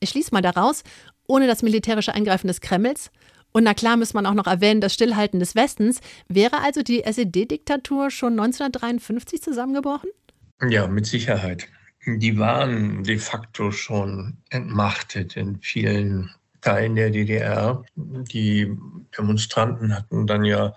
[0.00, 0.82] Ich schließe mal daraus,
[1.26, 3.10] ohne das militärische Eingreifen des Kremls.
[3.52, 6.00] Und na klar muss man auch noch erwähnen, das Stillhalten des Westens.
[6.28, 10.10] Wäre also die SED-Diktatur schon 1953 zusammengebrochen?
[10.68, 11.68] Ja, mit Sicherheit
[12.06, 16.30] die waren de facto schon entmachtet in vielen
[16.60, 17.84] Teilen der DDR.
[17.94, 18.76] Die
[19.16, 20.74] Demonstranten hatten dann ja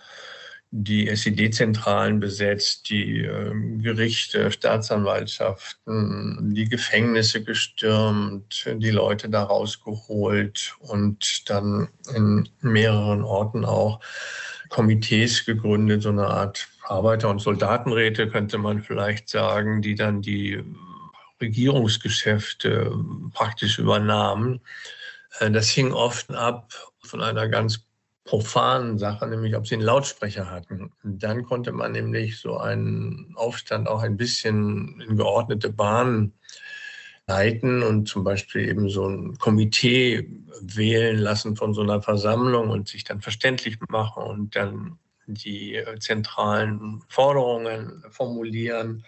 [0.74, 11.50] die SED-Zentralen besetzt, die äh, Gerichte, Staatsanwaltschaften, die Gefängnisse gestürmt, die Leute da rausgeholt und
[11.50, 14.00] dann in mehreren Orten auch
[14.70, 20.64] Komitees gegründet, so eine Art Arbeiter- und Soldatenräte, könnte man vielleicht sagen, die dann die
[21.42, 22.92] Regierungsgeschäfte
[23.34, 24.62] praktisch übernahmen.
[25.40, 26.74] Äh, das hing oft ab
[27.04, 27.86] von einer ganz
[28.24, 30.92] profanen Sache, nämlich ob sie einen Lautsprecher hatten.
[31.04, 36.34] Dann konnte man nämlich so einen Aufstand auch ein bisschen in geordnete Bahnen
[37.28, 40.28] leiten und zum Beispiel eben so ein Komitee
[40.62, 47.04] wählen lassen von so einer Versammlung und sich dann verständlich machen und dann die zentralen
[47.08, 49.04] Forderungen formulieren.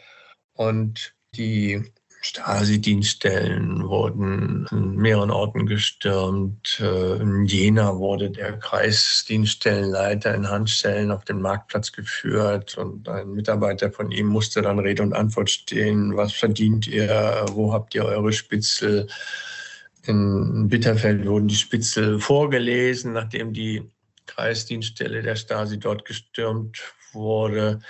[0.53, 1.83] Und die
[2.23, 6.79] Stasi-Dienststellen wurden in mehreren Orten gestürmt.
[6.79, 13.91] Äh, in Jena wurde der Kreisdienststellenleiter in Handstellen auf den Marktplatz geführt und ein Mitarbeiter
[13.91, 16.15] von ihm musste dann Rede und Antwort stehen.
[16.15, 17.45] Was verdient ihr?
[17.51, 19.07] Wo habt ihr eure Spitzel?
[20.05, 23.83] In Bitterfeld wurden die Spitzel vorgelesen, nachdem die
[24.27, 26.79] Kreisdienststelle der Stasi dort gestürmt
[27.11, 27.81] wurde.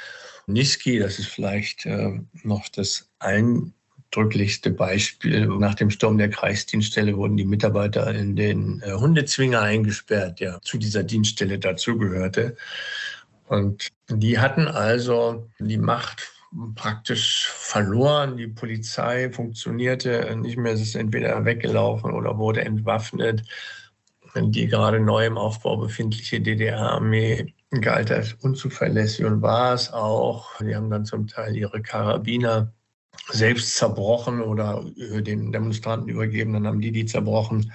[0.48, 3.74] Niski, das ist vielleicht äh, noch das ein
[4.14, 5.48] eindrücklichste Beispiel.
[5.48, 10.78] Nach dem Sturm der Kreisdienststelle wurden die Mitarbeiter in den äh, Hundezwinger eingesperrt, der zu
[10.78, 12.56] dieser Dienststelle dazugehörte.
[13.48, 16.32] Und die hatten also die Macht
[16.76, 18.38] praktisch verloren.
[18.38, 20.74] Die Polizei funktionierte nicht mehr.
[20.74, 23.44] Es ist entweder weggelaufen oder wurde entwaffnet.
[24.36, 30.60] Die gerade neu im Aufbau befindliche DDR-Armee galt als unzuverlässig und war es auch.
[30.60, 32.72] Die haben dann zum Teil ihre Karabiner
[33.30, 37.72] selbst zerbrochen oder den Demonstranten übergeben, dann haben die die zerbrochen,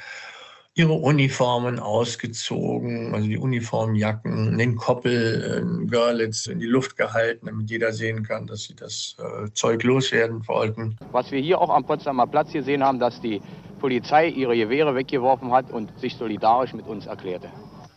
[0.79, 7.69] ihre Uniformen ausgezogen, also die Uniformjacken, den Koppel in Görlitz in die Luft gehalten, damit
[7.69, 10.97] jeder sehen kann, dass sie das äh, Zeug loswerden wollten.
[11.11, 13.43] Was wir hier auch am Potsdamer Platz gesehen haben, dass die
[13.81, 17.51] Polizei ihre Gewehre weggeworfen hat und sich solidarisch mit uns erklärte.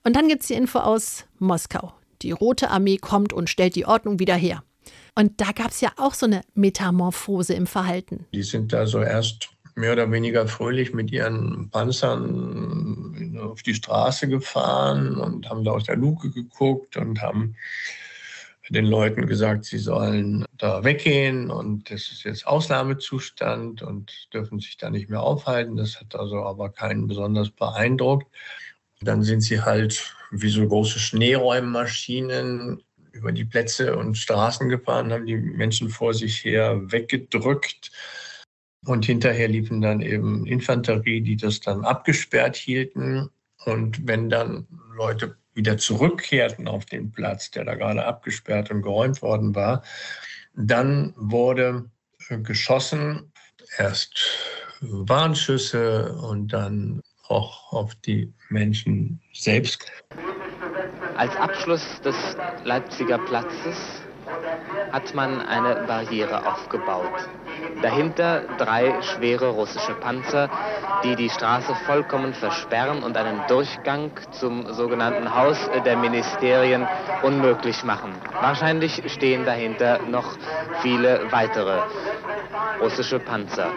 [0.04, 1.94] Und dann gibt es die Info aus Moskau.
[2.24, 4.64] Die Rote Armee kommt und stellt die Ordnung wieder her.
[5.16, 8.26] Und da gab es ja auch so eine Metamorphose im Verhalten.
[8.34, 14.28] Die sind da so erst mehr oder weniger fröhlich mit ihren Panzern auf die Straße
[14.28, 17.56] gefahren und haben da aus der Luke geguckt und haben
[18.72, 24.78] den Leuten gesagt, sie sollen da weggehen und das ist jetzt Ausnahmezustand und dürfen sich
[24.78, 25.76] da nicht mehr aufhalten.
[25.76, 28.28] Das hat also aber keinen besonders beeindruckt.
[29.02, 35.26] Dann sind sie halt wie so große Schneeräummaschinen über die Plätze und Straßen gefahren, haben
[35.26, 37.92] die Menschen vor sich her weggedrückt.
[38.86, 43.30] Und hinterher liefen dann eben Infanterie, die das dann abgesperrt hielten.
[43.66, 49.22] Und wenn dann Leute wieder zurückkehrten auf den Platz, der da gerade abgesperrt und geräumt
[49.22, 49.84] worden war,
[50.56, 51.90] dann wurde
[52.44, 53.32] geschossen,
[53.78, 54.20] erst
[54.82, 59.92] Warnschüsse und dann auch auf die Menschen selbst.
[61.22, 62.16] Als Abschluss des
[62.64, 63.78] Leipziger Platzes
[64.92, 67.30] hat man eine Barriere aufgebaut.
[67.82, 70.50] Dahinter drei schwere russische Panzer,
[71.04, 76.88] die die Straße vollkommen versperren und einen Durchgang zum sogenannten Haus der Ministerien
[77.24, 78.14] unmöglich machen.
[78.42, 80.38] Wahrscheinlich stehen dahinter noch
[80.82, 81.82] viele weitere
[82.82, 83.72] russische Panzer.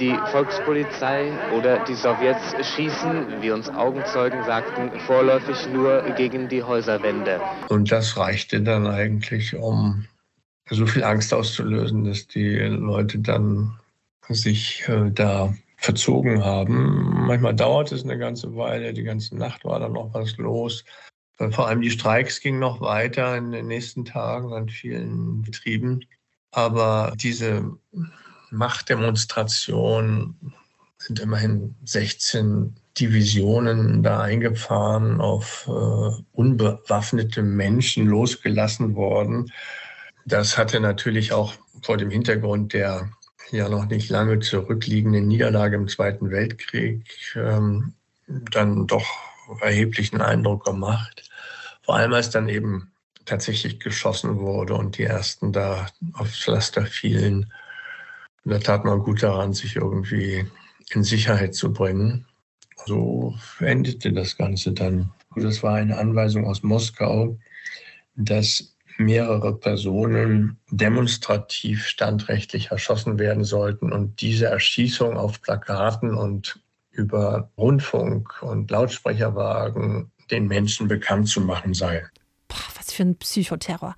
[0.00, 7.40] Die Volkspolizei oder die Sowjets schießen, wie uns Augenzeugen sagten, vorläufig nur gegen die Häuserwände.
[7.68, 9.97] Und das reichte dann eigentlich, um
[10.70, 13.78] so viel Angst auszulösen, dass die Leute dann
[14.28, 17.26] sich äh, da verzogen haben.
[17.26, 20.84] Manchmal dauert es eine ganze Weile, die ganze Nacht war dann noch was los.
[21.50, 26.04] Vor allem die Streiks gingen noch weiter in den nächsten Tagen an vielen Betrieben.
[26.50, 27.70] Aber diese
[28.50, 30.34] Machtdemonstration
[30.98, 39.52] sind immerhin 16 Divisionen da eingefahren, auf äh, unbewaffnete Menschen losgelassen worden.
[40.28, 43.10] Das hatte natürlich auch vor dem Hintergrund der
[43.50, 47.02] ja noch nicht lange zurückliegenden Niederlage im Zweiten Weltkrieg
[47.34, 47.94] ähm,
[48.26, 49.06] dann doch
[49.62, 51.30] erheblichen Eindruck gemacht.
[51.82, 52.92] Vor allem als dann eben
[53.24, 57.50] tatsächlich geschossen wurde und die ersten da aufs Pflaster fielen.
[58.44, 60.46] Und da tat man gut daran, sich irgendwie
[60.90, 62.26] in Sicherheit zu bringen.
[62.84, 65.10] So endete das Ganze dann.
[65.36, 67.38] Das war eine Anweisung aus Moskau,
[68.14, 77.50] dass mehrere Personen demonstrativ standrechtlich erschossen werden sollten und diese Erschießung auf Plakaten und über
[77.56, 82.06] Rundfunk und Lautsprecherwagen den Menschen bekannt zu machen sei.
[82.48, 83.94] Boah, was für ein Psychoterror.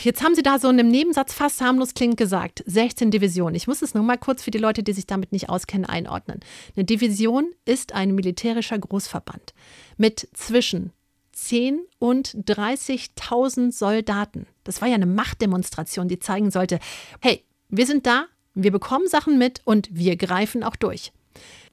[0.00, 3.54] Jetzt haben Sie da so in einem Nebensatz fast harmlos klingend gesagt, 16 Divisionen.
[3.54, 6.40] Ich muss es nur mal kurz für die Leute, die sich damit nicht auskennen, einordnen.
[6.74, 9.54] Eine Division ist ein militärischer Großverband
[9.96, 10.92] mit zwischen
[11.36, 14.46] 10 und 30.000 Soldaten.
[14.64, 16.78] Das war ja eine Machtdemonstration, die zeigen sollte,
[17.20, 21.12] hey, wir sind da, wir bekommen Sachen mit und wir greifen auch durch.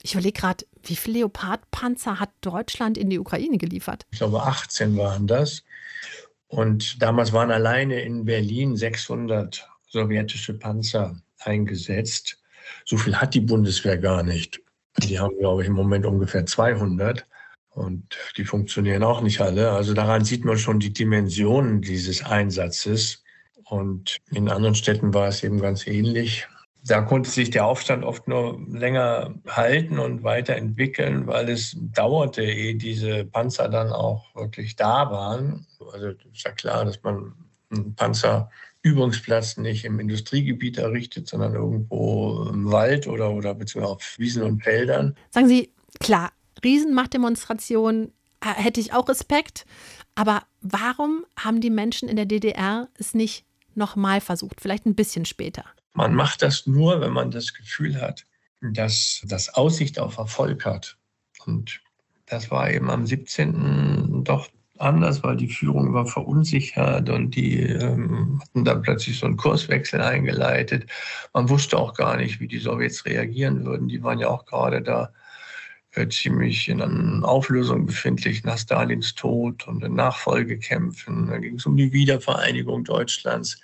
[0.01, 4.05] Ich überlege gerade, wie viele Leopardpanzer hat Deutschland in die Ukraine geliefert?
[4.11, 5.63] Ich glaube, 18 waren das.
[6.47, 12.37] Und damals waren alleine in Berlin 600 sowjetische Panzer eingesetzt.
[12.83, 14.59] So viel hat die Bundeswehr gar nicht.
[14.97, 17.25] Die haben, glaube ich, im Moment ungefähr 200.
[17.73, 19.71] Und die funktionieren auch nicht alle.
[19.71, 23.23] Also daran sieht man schon die Dimensionen dieses Einsatzes.
[23.65, 26.47] Und in anderen Städten war es eben ganz ähnlich
[26.85, 32.75] da konnte sich der Aufstand oft nur länger halten und weiterentwickeln, weil es dauerte, ehe
[32.75, 35.65] diese Panzer dann auch wirklich da waren.
[35.93, 37.33] Also ist ja klar, dass man
[37.71, 44.43] einen Panzerübungsplatz nicht im Industriegebiet errichtet, sondern irgendwo im Wald oder, oder beziehungsweise auf Wiesen
[44.43, 45.15] und Feldern.
[45.31, 46.31] Sagen Sie, klar,
[46.63, 49.65] Riesenmachtdemonstration äh, hätte ich auch Respekt,
[50.15, 53.45] aber warum haben die Menschen in der DDR es nicht
[53.75, 55.65] nochmal versucht, vielleicht ein bisschen später?
[55.93, 58.25] Man macht das nur, wenn man das Gefühl hat,
[58.61, 60.97] dass das Aussicht auf Erfolg hat.
[61.45, 61.81] Und
[62.25, 64.23] das war eben am 17.
[64.23, 64.49] doch
[64.79, 70.01] anders, weil die Führung war verunsichert und die ähm, hatten dann plötzlich so einen Kurswechsel
[70.01, 70.89] eingeleitet.
[71.33, 73.87] Man wusste auch gar nicht, wie die Sowjets reagieren würden.
[73.87, 75.13] Die waren ja auch gerade da
[75.95, 81.27] äh, ziemlich in einer Auflösung befindlich nach Stalins Tod und in Nachfolgekämpfen.
[81.27, 83.59] Da ging es um die Wiedervereinigung Deutschlands.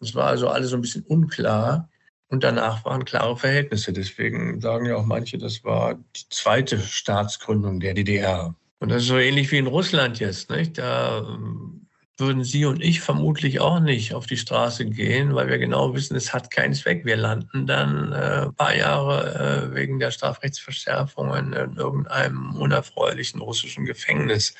[0.00, 1.88] Es war also alles so ein bisschen unklar.
[2.28, 3.92] Und danach waren klare Verhältnisse.
[3.92, 8.54] Deswegen sagen ja auch manche, das war die zweite Staatsgründung der DDR.
[8.78, 10.48] Und das ist so ähnlich wie in Russland jetzt.
[10.48, 10.78] Nicht?
[10.78, 11.79] Da ähm,
[12.20, 16.16] würden Sie und ich vermutlich auch nicht auf die Straße gehen, weil wir genau wissen,
[16.16, 17.04] es hat keinen Zweck.
[17.04, 23.84] Wir landen dann äh, ein paar Jahre äh, wegen der Strafrechtsverschärfungen in irgendeinem unerfreulichen russischen
[23.84, 24.54] Gefängnis.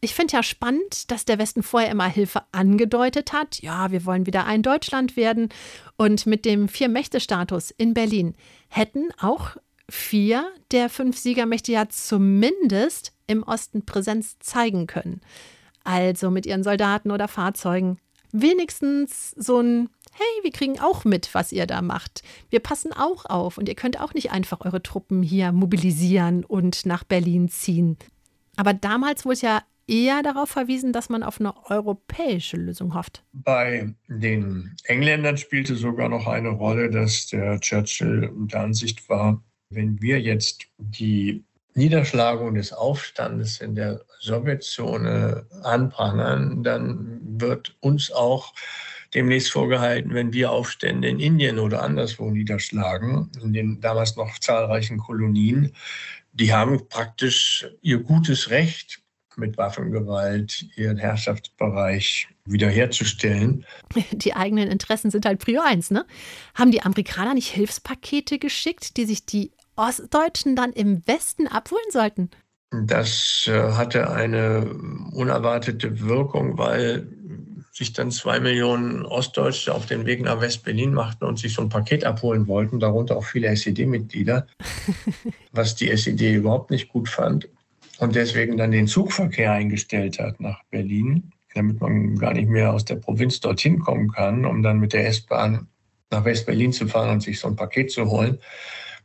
[0.00, 3.62] Ich finde ja spannend, dass der Westen vorher immer Hilfe angedeutet hat.
[3.62, 5.48] Ja, wir wollen wieder ein Deutschland werden.
[5.96, 8.34] Und mit dem Vier-Mächte-Status in Berlin
[8.68, 9.56] hätten auch
[9.88, 15.20] vier der fünf Siegermächte ja zumindest im Osten Präsenz zeigen können.
[15.84, 17.98] Also mit ihren Soldaten oder Fahrzeugen.
[18.32, 22.22] Wenigstens so ein hey, wir kriegen auch mit, was ihr da macht.
[22.50, 26.86] Wir passen auch auf und ihr könnt auch nicht einfach eure Truppen hier mobilisieren und
[26.86, 27.96] nach Berlin ziehen.
[28.56, 33.22] Aber damals, es ja eher darauf verwiesen, dass man auf eine europäische Lösung hofft.
[33.32, 40.00] Bei den Engländern spielte sogar noch eine Rolle, dass der Churchill der Ansicht war, wenn
[40.00, 41.44] wir jetzt die
[41.74, 48.54] Niederschlagung des Aufstandes in der Sowjetzone anprangern, dann wird uns auch
[49.12, 54.98] demnächst vorgehalten, wenn wir Aufstände in Indien oder anderswo niederschlagen, in den damals noch zahlreichen
[54.98, 55.72] Kolonien,
[56.32, 59.00] die haben praktisch ihr gutes Recht,
[59.36, 63.64] mit Waffengewalt ihren Herrschaftsbereich wiederherzustellen.
[64.12, 66.06] Die eigenen Interessen sind halt Prio 1, ne?
[66.54, 72.30] Haben die Amerikaner nicht Hilfspakete geschickt, die sich die Ostdeutschen dann im Westen abholen sollten?
[72.70, 74.66] Das äh, hatte eine
[75.12, 77.06] unerwartete Wirkung, weil
[77.72, 81.68] sich dann zwei Millionen Ostdeutsche auf den Weg nach West-Berlin machten und sich so ein
[81.68, 84.46] Paket abholen wollten, darunter auch viele SED-Mitglieder,
[85.52, 87.48] was die SED überhaupt nicht gut fand
[87.98, 92.84] und deswegen dann den Zugverkehr eingestellt hat nach Berlin, damit man gar nicht mehr aus
[92.84, 95.68] der Provinz dorthin kommen kann, um dann mit der S-Bahn
[96.10, 98.38] nach West-Berlin zu fahren und sich so ein Paket zu holen.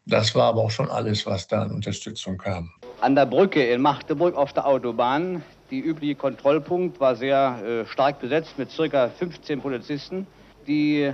[0.10, 2.72] Das war aber auch schon alles, was da an Unterstützung kam.
[3.00, 8.19] An der Brücke in Magdeburg auf der Autobahn, die übliche Kontrollpunkt war sehr äh, stark
[8.19, 9.10] besetzt mit ca.
[9.10, 10.26] 15 Polizisten,
[10.65, 11.13] die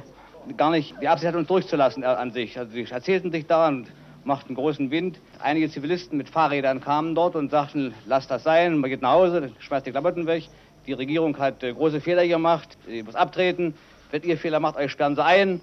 [0.55, 2.57] gar nicht die Absicht hatten, uns durchzulassen äh, an sich.
[2.57, 3.87] Also sie erzählten sich da und
[4.23, 5.19] machten großen Wind.
[5.39, 9.51] Einige Zivilisten mit Fahrrädern kamen dort und sagten, lasst das sein, man geht nach Hause,
[9.59, 10.45] schmeißt die Klamotten weg.
[10.87, 13.73] Die Regierung hat äh, große Fehler gemacht, sie muss abtreten.
[14.11, 15.59] Wenn ihr Fehler macht, euch sperren sie ein.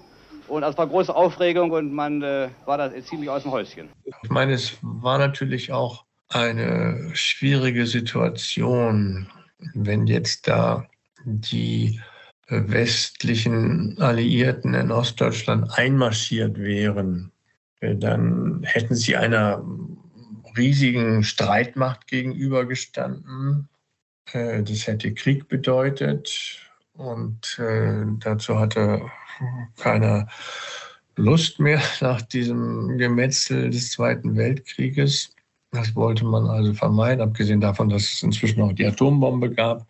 [0.47, 3.89] Und das war große Aufregung und man äh, war da ziemlich aus dem Häuschen.
[4.23, 9.27] Ich meine, es war natürlich auch eine schwierige Situation,
[9.73, 10.85] wenn jetzt da
[11.25, 11.99] die
[12.47, 17.31] westlichen Alliierten in Ostdeutschland einmarschiert wären
[17.83, 19.63] äh, dann hätten sie einer
[20.57, 23.69] riesigen Streitmacht gegenübergestanden.
[24.31, 26.59] Äh, das hätte Krieg bedeutet
[26.93, 29.01] und äh, dazu hatte
[29.77, 30.27] keiner
[31.15, 35.33] Lust mehr nach diesem Gemetzel des Zweiten Weltkrieges.
[35.71, 39.87] Das wollte man also vermeiden, abgesehen davon, dass es inzwischen auch die Atombombe gab.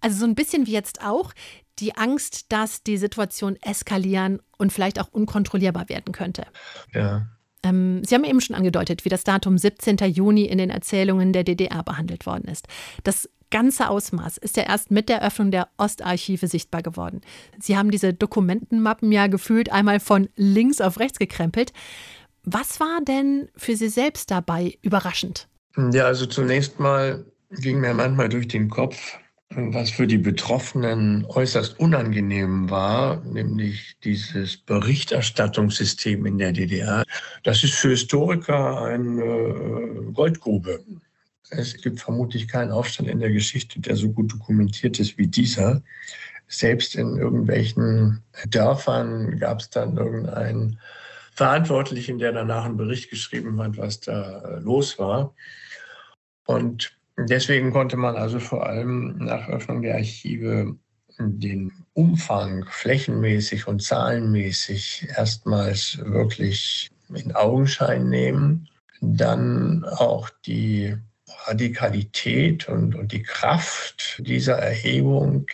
[0.00, 1.32] Also so ein bisschen wie jetzt auch
[1.78, 6.46] die Angst, dass die Situation eskalieren und vielleicht auch unkontrollierbar werden könnte.
[6.94, 7.26] Ja.
[7.62, 9.96] Ähm, Sie haben eben schon angedeutet, wie das Datum 17.
[10.10, 12.66] Juni in den Erzählungen der DDR behandelt worden ist.
[13.04, 17.20] Das ganze Ausmaß ist ja erst mit der Öffnung der Ostarchive sichtbar geworden.
[17.60, 21.72] Sie haben diese Dokumentenmappen ja gefühlt einmal von links auf rechts gekrempelt.
[22.44, 25.48] Was war denn für Sie selbst dabei überraschend?
[25.92, 29.18] Ja, also zunächst mal ging mir manchmal durch den Kopf,
[29.50, 37.04] was für die Betroffenen äußerst unangenehm war, nämlich dieses Berichterstattungssystem in der DDR.
[37.42, 40.80] Das ist für Historiker eine Goldgrube.
[41.50, 45.82] Es gibt vermutlich keinen Aufstand in der Geschichte, der so gut dokumentiert ist wie dieser.
[46.46, 50.80] Selbst in irgendwelchen Dörfern gab es dann irgendeinen
[51.34, 55.34] Verantwortlichen, der danach einen Bericht geschrieben hat, was da los war.
[56.46, 60.76] Und deswegen konnte man also vor allem nach Öffnung der Archive
[61.18, 68.68] den Umfang flächenmäßig und zahlenmäßig erstmals wirklich in Augenschein nehmen.
[69.00, 70.96] Dann auch die
[71.50, 75.46] Radikalität und, und die Kraft dieser Erhebung,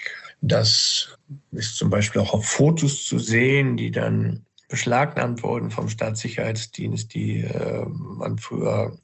[0.43, 1.17] das
[1.53, 7.41] ist zum Beispiel auch auf Fotos zu sehen, die dann beschlagnahmt wurden vom Staatssicherheitsdienst, die
[7.41, 8.97] äh, man früher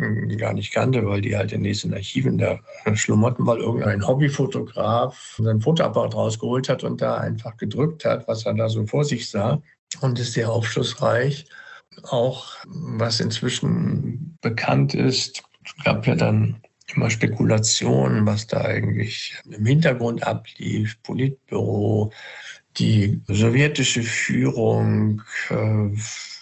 [0.00, 2.60] hm, gar nicht kannte, weil die halt in diesen Archiven da
[2.94, 8.54] schlummerten, weil irgendein Hobbyfotograf sein Fotoapparat rausgeholt hat und da einfach gedrückt hat, was er
[8.54, 9.60] da so vor sich sah.
[10.00, 11.46] Und ist sehr aufschlussreich.
[12.04, 15.42] Auch was inzwischen bekannt ist,
[15.84, 16.60] gab ja dann
[16.94, 22.12] immer Spekulationen, was da eigentlich im Hintergrund ablief, Politbüro,
[22.78, 25.90] die sowjetische Führung, äh,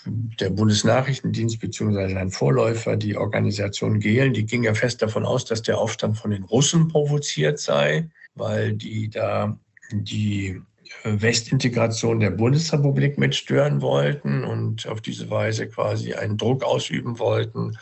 [0.07, 2.13] der Bundesnachrichtendienst bzw.
[2.13, 6.31] sein Vorläufer, die Organisation Gehlen, die ging ja fest davon aus, dass der Aufstand von
[6.31, 9.59] den Russen provoziert sei, weil die da
[9.91, 10.61] die
[11.03, 17.77] Westintegration der Bundesrepublik mitstören wollten und auf diese Weise quasi einen Druck ausüben wollten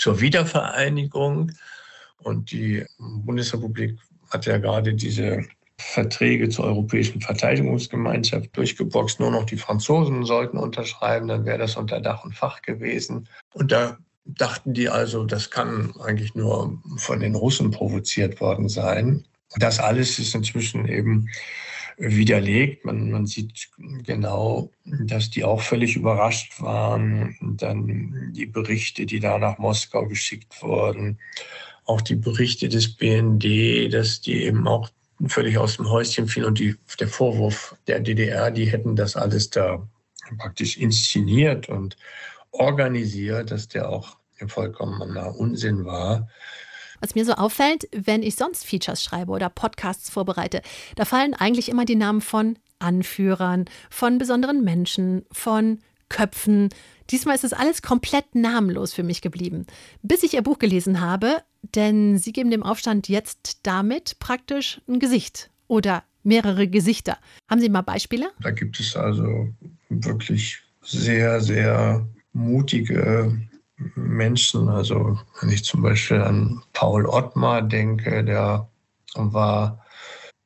[0.00, 1.52] zur Wiedervereinigung.
[2.18, 3.98] Und die Bundesrepublik
[4.30, 5.44] hat ja gerade diese
[5.78, 9.20] Verträge zur Europäischen Verteidigungsgemeinschaft durchgeboxt.
[9.20, 13.28] Nur noch die Franzosen sollten unterschreiben, dann wäre das unter Dach und Fach gewesen.
[13.54, 19.24] Und da dachten die also, das kann eigentlich nur von den Russen provoziert worden sein.
[19.56, 21.28] Das alles ist inzwischen eben
[22.00, 22.84] widerlegt.
[22.84, 23.68] Man, man sieht
[24.04, 27.36] genau, dass die auch völlig überrascht waren.
[27.40, 31.18] Und dann die Berichte, die da nach Moskau geschickt wurden,
[31.84, 34.88] auch die Berichte des BND, dass die eben auch
[35.26, 39.50] völlig aus dem Häuschen fielen und die, der Vorwurf der DDR, die hätten das alles
[39.50, 39.86] da
[40.38, 41.96] praktisch inszeniert und
[42.52, 46.28] organisiert, dass der auch vollkommener Unsinn war.
[47.00, 50.62] Was mir so auffällt, wenn ich sonst Features schreibe oder Podcasts vorbereite,
[50.96, 56.68] da fallen eigentlich immer die Namen von Anführern, von besonderen Menschen, von Köpfen.
[57.10, 59.66] Diesmal ist es alles komplett namenlos für mich geblieben,
[60.02, 61.42] bis ich Ihr Buch gelesen habe,
[61.74, 67.18] denn Sie geben dem Aufstand jetzt damit praktisch ein Gesicht oder mehrere Gesichter.
[67.48, 68.30] Haben Sie mal Beispiele?
[68.40, 69.48] Da gibt es also
[69.88, 73.40] wirklich sehr, sehr mutige
[73.94, 74.68] Menschen.
[74.68, 78.68] Also wenn ich zum Beispiel an Paul Ottmar denke, der
[79.14, 79.84] war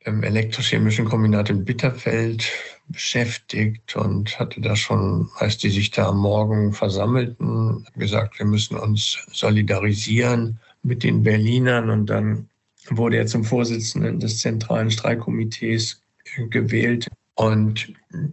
[0.01, 2.51] im elektrochemischen Kombinat in Bitterfeld
[2.89, 8.77] beschäftigt und hatte da schon, als die sich da am Morgen versammelten, gesagt, wir müssen
[8.77, 12.49] uns solidarisieren mit den Berlinern und dann
[12.91, 16.03] wurde er zum Vorsitzenden des zentralen Streikkomitees
[16.51, 17.93] gewählt und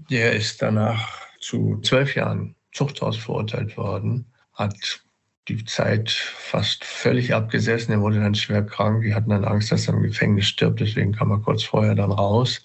[0.09, 1.07] der ist danach
[1.39, 5.01] zu zwölf Jahren Zuchthaus verurteilt worden hat
[5.47, 7.91] die Zeit fast völlig abgesessen.
[7.91, 9.03] Er wurde dann schwer krank.
[9.03, 10.79] Wir hatten dann Angst, dass er im Gefängnis stirbt.
[10.79, 12.63] Deswegen kam er kurz vorher dann raus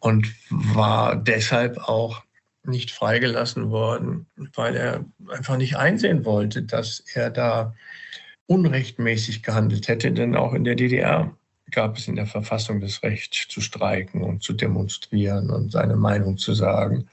[0.00, 2.22] und war deshalb auch
[2.64, 7.74] nicht freigelassen worden, weil er einfach nicht einsehen wollte, dass er da
[8.46, 10.10] unrechtmäßig gehandelt hätte.
[10.12, 11.36] Denn auch in der DDR
[11.70, 16.38] gab es in der Verfassung das Recht zu streiken und zu demonstrieren und seine Meinung
[16.38, 17.08] zu sagen.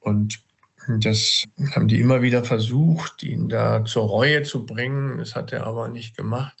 [0.00, 0.42] Und
[0.88, 5.18] das haben die immer wieder versucht, ihn da zur Reue zu bringen.
[5.18, 6.54] Das hat er aber nicht gemacht.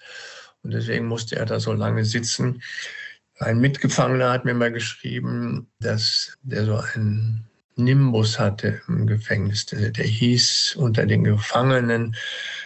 [0.62, 2.62] Und deswegen musste er da so lange sitzen.
[3.38, 7.46] Ein Mitgefangener hat mir mal geschrieben, dass der so einen
[7.76, 9.66] Nimbus hatte im Gefängnis.
[9.66, 12.16] Der, der hieß unter den Gefangenen,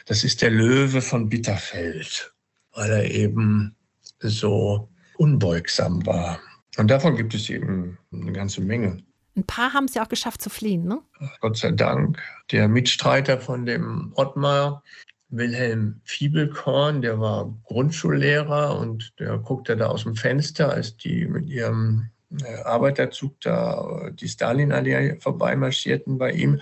[0.07, 2.33] das ist der Löwe von Bitterfeld,
[2.75, 3.75] weil er eben
[4.21, 6.39] so unbeugsam war.
[6.77, 9.03] Und davon gibt es eben eine ganze Menge.
[9.39, 11.01] Ein paar haben es ja auch geschafft zu fliehen, ne?
[11.41, 12.21] Gott sei Dank.
[12.51, 14.83] Der Mitstreiter von dem Ottmar
[15.29, 21.47] Wilhelm Fiebelkorn, der war Grundschullehrer und der guckte da aus dem Fenster, als die mit
[21.47, 22.11] ihrem
[22.43, 26.61] äh, Arbeiterzug da die Stalinallee vorbeimarschierten bei ihm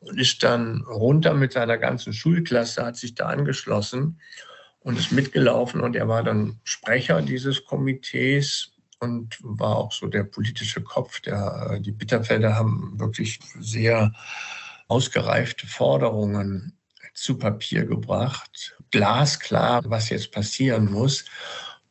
[0.00, 4.20] und ist dann runter mit seiner ganzen Schulklasse, hat sich da angeschlossen
[4.80, 10.24] und ist mitgelaufen und er war dann Sprecher dieses Komitees und war auch so der
[10.24, 11.20] politische Kopf.
[11.20, 14.12] Der, äh, die Bitterfelder haben wirklich sehr
[14.88, 16.72] ausgereifte Forderungen
[17.14, 18.76] zu Papier gebracht.
[18.90, 21.24] Glasklar, was jetzt passieren muss.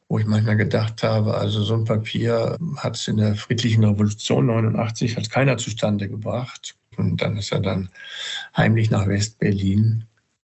[0.10, 4.45] Wo ich manchmal gedacht habe, also so ein Papier hat es in der friedlichen Revolution
[4.45, 6.76] 89 hat keiner zustande gebracht.
[6.95, 7.89] Und dann ist er dann
[8.55, 10.05] heimlich nach West-Berlin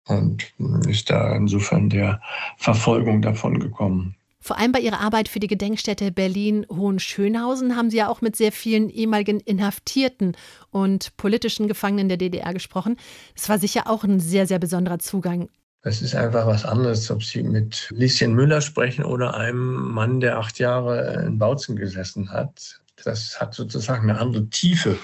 [0.06, 0.52] und
[0.88, 2.20] ist da insofern der
[2.56, 4.16] Verfolgung davon gekommen.
[4.42, 8.50] Vor allem bei Ihrer Arbeit für die Gedenkstätte Berlin-Hohenschönhausen haben Sie ja auch mit sehr
[8.50, 10.36] vielen ehemaligen Inhaftierten
[10.70, 12.96] und politischen Gefangenen der DDR gesprochen.
[13.36, 15.48] Das war sicher auch ein sehr, sehr besonderer Zugang.
[15.82, 20.38] Es ist einfach was anderes, ob Sie mit Lieschen Müller sprechen oder einem Mann, der
[20.38, 22.80] acht Jahre in Bautzen gesessen hat.
[23.04, 24.98] Das hat sozusagen eine andere Tiefe.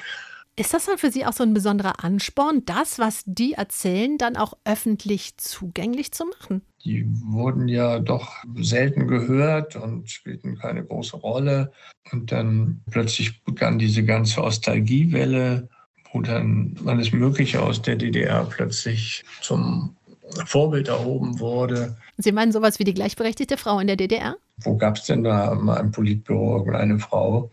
[0.58, 4.36] Ist das dann für Sie auch so ein besonderer Ansporn, das, was die erzählen, dann
[4.36, 6.62] auch öffentlich zugänglich zu machen?
[6.84, 11.70] Die wurden ja doch selten gehört und spielten keine große Rolle.
[12.10, 15.68] Und dann plötzlich begann diese ganze Nostalgiewelle,
[16.12, 19.96] wo dann alles Mögliche aus der DDR plötzlich zum
[20.44, 21.96] Vorbild erhoben wurde.
[22.16, 24.36] Sie meinen sowas wie die gleichberechtigte Frau in der DDR?
[24.60, 27.50] Wo gab es denn da mal im Politbüro eine Frau?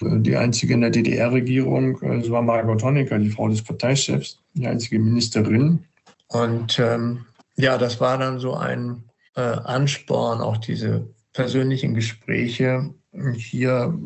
[0.00, 4.66] Die einzige in der DDR-Regierung, äh, das war Margot Honecker, die Frau des Parteichefs, die
[4.66, 5.84] einzige Ministerin.
[6.28, 9.04] Und ähm, ja, das war dann so ein
[9.36, 12.92] äh, Ansporn, auch diese persönlichen Gespräche
[13.36, 13.96] hier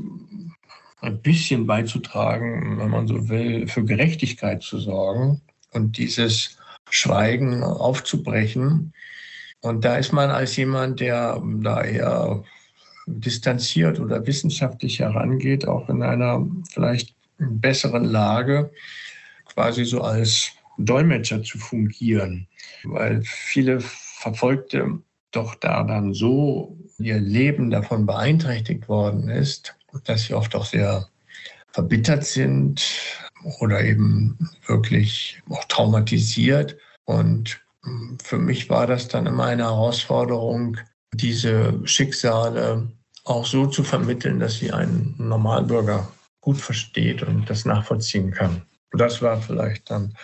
[1.00, 5.40] ein bisschen beizutragen, wenn man so will, für Gerechtigkeit zu sorgen
[5.72, 8.92] und dieses Schweigen aufzubrechen.
[9.62, 12.42] Und da ist man als jemand, der da eher
[13.06, 18.70] distanziert oder wissenschaftlich herangeht, auch in einer vielleicht besseren Lage,
[19.46, 22.46] quasi so als Dolmetscher zu fungieren,
[22.84, 24.98] weil viele Verfolgte
[25.30, 31.08] doch da dann so ihr Leben davon beeinträchtigt worden ist, dass sie oft auch sehr
[31.72, 32.82] verbittert sind
[33.60, 36.76] oder eben wirklich auch traumatisiert.
[37.04, 37.60] Und
[38.22, 40.78] für mich war das dann immer eine Herausforderung,
[41.14, 42.88] diese Schicksale
[43.24, 46.08] auch so zu vermitteln, dass sie ein Normalbürger
[46.40, 48.62] gut versteht und das nachvollziehen kann.
[48.92, 50.14] Das war vielleicht dann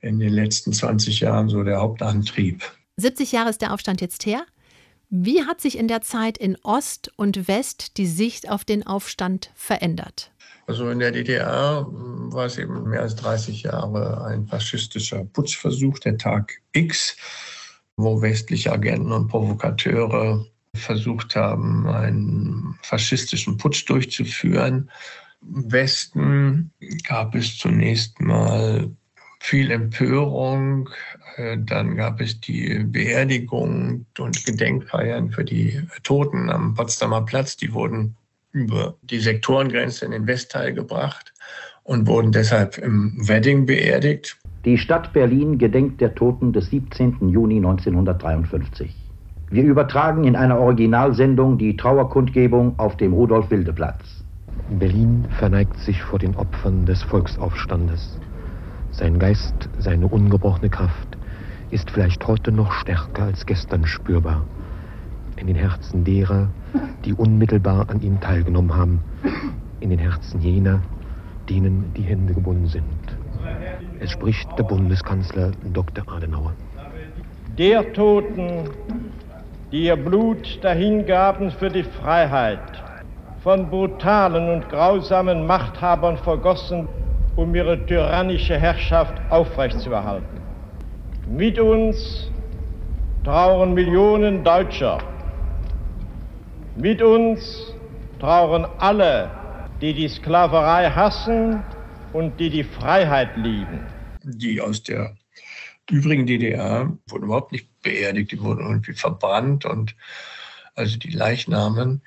[0.00, 2.62] in den letzten 20 Jahren so der Hauptantrieb.
[2.96, 4.44] 70 Jahre ist der Aufstand jetzt her.
[5.08, 9.50] Wie hat sich in der Zeit in Ost und West die Sicht auf den Aufstand
[9.54, 10.31] verändert?
[10.66, 16.16] Also in der DDR war es eben mehr als 30 Jahre ein faschistischer Putschversuch, der
[16.18, 17.16] Tag X,
[17.96, 24.90] wo westliche Agenten und Provokateure versucht haben, einen faschistischen Putsch durchzuführen.
[25.42, 26.72] Im Westen
[27.06, 28.90] gab es zunächst mal
[29.40, 30.88] viel Empörung.
[31.36, 37.56] Äh, dann gab es die Beerdigung und Gedenkfeiern für die Toten am Potsdamer Platz.
[37.56, 38.16] Die wurden
[38.52, 41.32] über die Sektorengrenze in den Westteil gebracht
[41.84, 44.36] und wurden deshalb im Wedding beerdigt.
[44.64, 47.30] Die Stadt Berlin gedenkt der Toten des 17.
[47.30, 48.94] Juni 1953.
[49.50, 54.24] Wir übertragen in einer Originalsendung die Trauerkundgebung auf dem Rudolf-Wilde-Platz.
[54.70, 58.18] Berlin verneigt sich vor den Opfern des Volksaufstandes.
[58.92, 61.18] Sein Geist, seine ungebrochene Kraft
[61.70, 64.46] ist vielleicht heute noch stärker als gestern spürbar
[65.36, 66.48] in den Herzen derer,
[67.04, 69.00] die unmittelbar an ihm teilgenommen haben,
[69.80, 70.80] in den Herzen jener,
[71.48, 72.84] denen die Hände gebunden sind.
[74.00, 76.04] Es spricht der Bundeskanzler Dr.
[76.08, 76.52] Adenauer.
[77.58, 78.64] Der Toten,
[79.70, 82.82] die ihr Blut dahingaben für die Freiheit,
[83.42, 86.88] von brutalen und grausamen Machthabern vergossen,
[87.34, 90.40] um ihre tyrannische Herrschaft aufrechtzuerhalten.
[91.28, 92.30] Mit uns
[93.24, 94.98] trauern Millionen Deutscher,
[96.76, 97.72] mit uns
[98.18, 99.30] trauern alle,
[99.80, 101.62] die die Sklaverei hassen
[102.12, 103.86] und die die Freiheit lieben.
[104.22, 105.16] Die aus der
[105.90, 109.94] übrigen DDR wurden überhaupt nicht beerdigt, die wurden irgendwie verbrannt und
[110.74, 112.02] also die Leichnamen,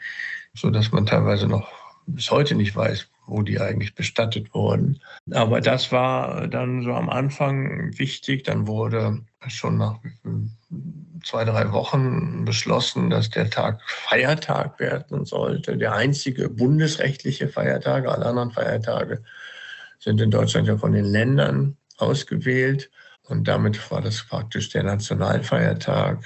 [0.53, 1.68] so dass man teilweise noch
[2.07, 5.02] bis heute nicht weiß, wo die eigentlich bestattet wurden.
[5.32, 8.44] Aber das war dann so am Anfang wichtig.
[8.44, 10.00] Dann wurde schon nach
[11.24, 15.78] zwei, drei Wochen beschlossen, dass der Tag Feiertag werden sollte.
[15.78, 18.08] Der einzige bundesrechtliche Feiertag.
[18.08, 19.24] Alle anderen Feiertage
[20.00, 22.92] sind in Deutschland ja von den Ländern ausgewählt.
[23.24, 26.24] Und damit war das praktisch der Nationalfeiertag.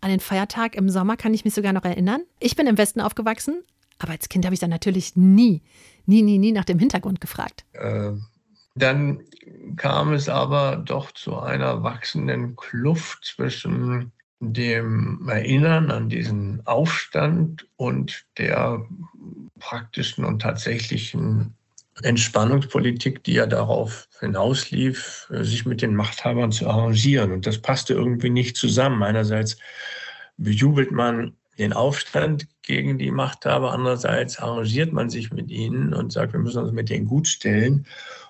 [0.00, 2.22] An den Feiertag im Sommer kann ich mich sogar noch erinnern.
[2.38, 3.62] Ich bin im Westen aufgewachsen,
[3.98, 5.62] aber als Kind habe ich dann natürlich nie,
[6.08, 7.64] nie, nie, nie nach dem Hintergrund gefragt.
[7.72, 8.12] Äh,
[8.74, 9.22] dann
[9.76, 18.24] kam es aber doch zu einer wachsenden Kluft zwischen dem Erinnern an diesen Aufstand und
[18.38, 18.86] der
[19.58, 21.54] praktischen und tatsächlichen
[22.02, 27.32] Entspannungspolitik, die ja darauf hinauslief, sich mit den Machthabern zu arrangieren.
[27.32, 29.02] Und das passte irgendwie nicht zusammen.
[29.02, 29.56] Einerseits
[30.36, 36.34] bejubelt man den Aufstand gegen die Machthaber, andererseits arrangiert man sich mit ihnen und sagt,
[36.34, 37.86] wir müssen uns mit denen gut stellen.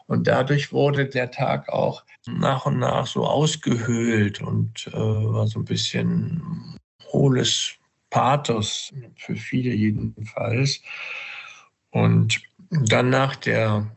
[0.06, 5.58] Und dadurch wurde der Tag auch nach und nach so ausgehöhlt und äh, war so
[5.58, 6.76] ein bisschen
[7.12, 7.74] hohles
[8.10, 10.80] Pathos, für viele jedenfalls.
[11.90, 13.90] Und dann nach der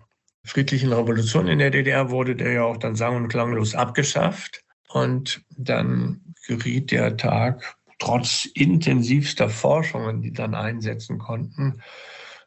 [0.44, 4.64] friedlichen Revolution in der DDR wurde der ja auch dann sang- und klanglos abgeschafft.
[4.90, 11.82] Und dann geriet der Tag trotz intensivster Forschungen, die dann einsetzen konnten,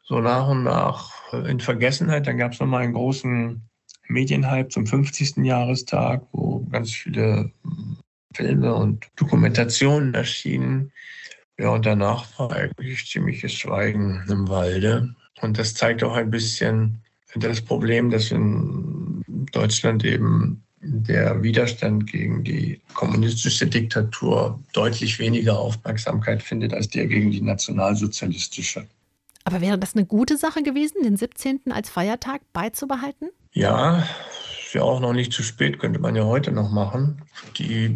[0.03, 1.11] so nach und nach
[1.47, 2.27] in Vergessenheit.
[2.27, 3.61] Dann gab es nochmal einen großen
[4.09, 5.37] Medienhype zum 50.
[5.37, 7.51] Jahrestag, wo ganz viele
[8.33, 10.91] Filme und Dokumentationen erschienen.
[11.57, 15.15] Ja, und danach war eigentlich ziemliches Schweigen im Walde.
[15.41, 17.01] Und das zeigt auch ein bisschen
[17.33, 26.43] das Problem, dass in Deutschland eben der Widerstand gegen die kommunistische Diktatur deutlich weniger Aufmerksamkeit
[26.43, 28.85] findet als der gegen die nationalsozialistische.
[29.43, 31.71] Aber wäre das eine gute Sache gewesen, den 17.
[31.71, 33.29] als Feiertag beizubehalten?
[33.53, 34.07] Ja,
[34.65, 37.21] ist ja auch noch nicht zu spät, könnte man ja heute noch machen.
[37.57, 37.95] Die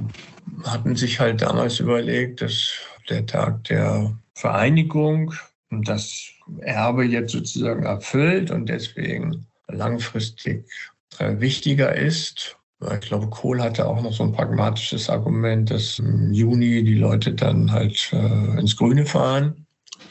[0.63, 2.71] hatten sich halt damals überlegt, dass
[3.09, 5.33] der Tag der Vereinigung
[5.71, 6.29] das
[6.61, 10.65] Erbe jetzt sozusagen erfüllt und deswegen langfristig
[11.17, 12.58] äh, wichtiger ist.
[12.81, 17.33] Ich glaube, Kohl hatte auch noch so ein pragmatisches Argument, dass im Juni die Leute
[17.33, 19.65] dann halt äh, ins Grüne fahren,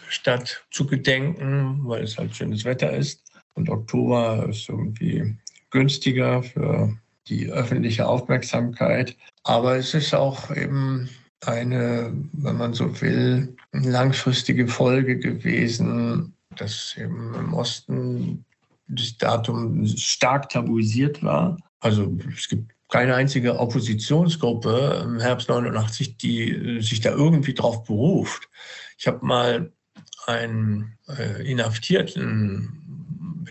[0.09, 3.23] statt zu gedenken, weil es halt schönes Wetter ist.
[3.55, 5.35] Und Oktober ist irgendwie
[5.71, 6.95] günstiger für
[7.27, 9.17] die öffentliche Aufmerksamkeit.
[9.45, 11.09] Aber es ist auch eben
[11.45, 18.45] eine, wenn man so will, langfristige Folge gewesen, dass eben im Osten
[18.89, 21.57] das Datum stark tabuisiert war.
[21.81, 28.49] Also es gibt keine einzige Oppositionsgruppe im Herbst 89, die sich da irgendwie drauf beruft.
[28.97, 29.73] Ich habe mal
[30.27, 32.89] einen äh, Inhaftierten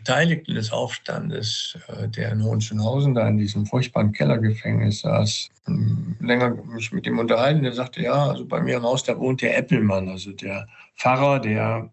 [0.08, 6.52] Beteiligten des Aufstandes, äh, der in Hohenschönhausen da in diesem furchtbaren Kellergefängnis saß, ähm, länger
[6.52, 7.64] mich mit ihm unterhalten.
[7.64, 11.40] Der sagte, ja, also bei mir im Haus, da wohnt der Eppelmann, also der Pfarrer,
[11.40, 11.92] der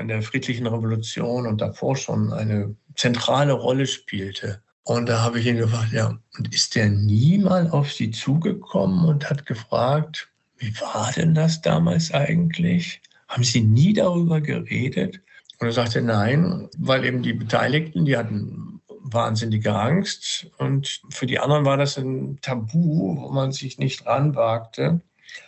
[0.00, 4.62] in der friedlichen Revolution und davor schon eine zentrale Rolle spielte.
[4.86, 9.04] Und da habe ich ihn gefragt, ja, und ist der nie mal auf Sie zugekommen
[9.04, 10.28] und hat gefragt,
[10.58, 13.02] wie war denn das damals eigentlich?
[13.26, 15.20] Haben Sie nie darüber geredet?
[15.58, 21.40] Und er sagte nein, weil eben die Beteiligten, die hatten wahnsinnige Angst und für die
[21.40, 25.00] anderen war das ein Tabu, wo man sich nicht ranwagte,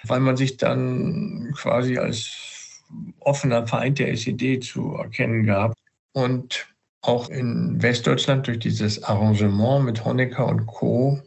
[0.02, 2.82] weil man sich dann quasi als
[3.20, 5.74] offener Feind der SED zu erkennen gab.
[6.12, 6.66] Und
[7.08, 11.20] auch in Westdeutschland durch dieses Arrangement mit Honecker und Co.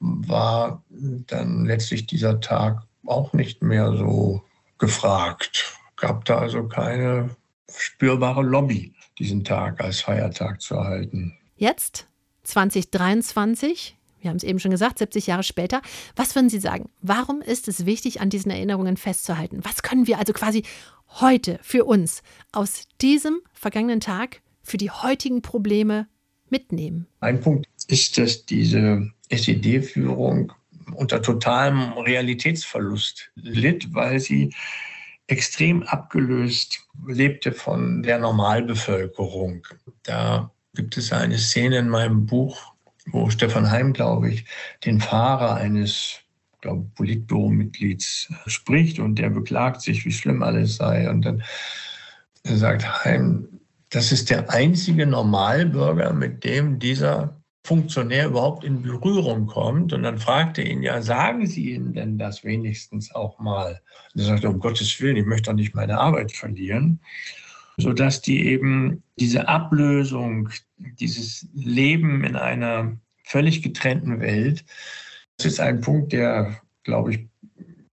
[0.00, 4.42] war dann letztlich dieser Tag auch nicht mehr so
[4.78, 5.78] gefragt.
[5.96, 7.30] Gab da also keine
[7.70, 11.36] spürbare Lobby, diesen Tag als Feiertag zu erhalten.
[11.56, 12.06] Jetzt,
[12.44, 15.82] 2023, wir haben es eben schon gesagt, 70 Jahre später,
[16.16, 16.88] was würden Sie sagen?
[17.02, 19.60] Warum ist es wichtig, an diesen Erinnerungen festzuhalten?
[19.62, 20.64] Was können wir also quasi
[21.20, 22.22] heute für uns
[22.52, 26.08] aus diesem vergangenen Tag für die heutigen Probleme
[26.50, 27.06] mitnehmen?
[27.20, 30.52] Ein Punkt ist, dass diese SED-Führung
[30.94, 34.54] unter totalem Realitätsverlust litt, weil sie
[35.28, 39.66] extrem abgelöst lebte von der Normalbevölkerung.
[40.04, 42.74] Da gibt es eine Szene in meinem Buch,
[43.06, 44.44] wo Stefan Heim, glaube ich,
[44.84, 46.20] den Fahrer eines
[46.60, 51.08] glaube Politbüro-Mitglieds spricht und der beklagt sich, wie schlimm alles sei.
[51.08, 51.42] Und dann
[52.44, 53.55] sagt Heim,
[53.90, 59.92] das ist der einzige Normalbürger, mit dem dieser Funktionär überhaupt in Berührung kommt.
[59.92, 63.80] Und dann fragte ihn, ja, sagen Sie ihm denn das wenigstens auch mal?
[64.14, 67.00] Und er sagte, um Gottes Willen, ich möchte doch nicht meine Arbeit verlieren.
[67.76, 74.64] Sodass die eben diese Ablösung, dieses Leben in einer völlig getrennten Welt,
[75.36, 77.28] das ist ein Punkt, der, glaube ich,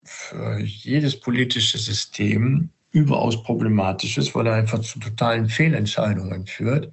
[0.04, 6.92] für jedes politische System überaus problematisch ist, weil er einfach zu totalen Fehlentscheidungen führt.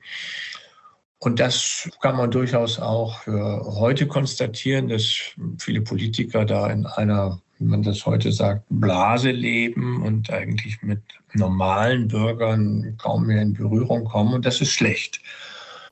[1.19, 5.19] Und das kann man durchaus auch für heute konstatieren, dass
[5.59, 11.01] viele Politiker da in einer, wie man das heute sagt, Blase leben und eigentlich mit
[11.33, 14.35] normalen Bürgern kaum mehr in Berührung kommen.
[14.35, 15.21] Und das ist schlecht.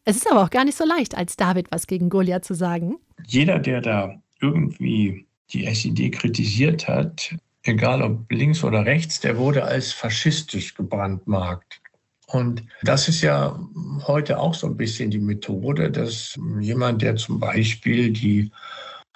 [0.05, 2.97] Es ist aber auch gar nicht so leicht, als David was gegen Goliath zu sagen.
[3.27, 7.35] Jeder, der da irgendwie die SED kritisiert hat,
[7.65, 11.81] egal ob links oder rechts, der wurde als faschistisch gebrandmarkt.
[12.27, 13.59] Und das ist ja
[14.07, 18.51] heute auch so ein bisschen die Methode, dass jemand, der zum Beispiel die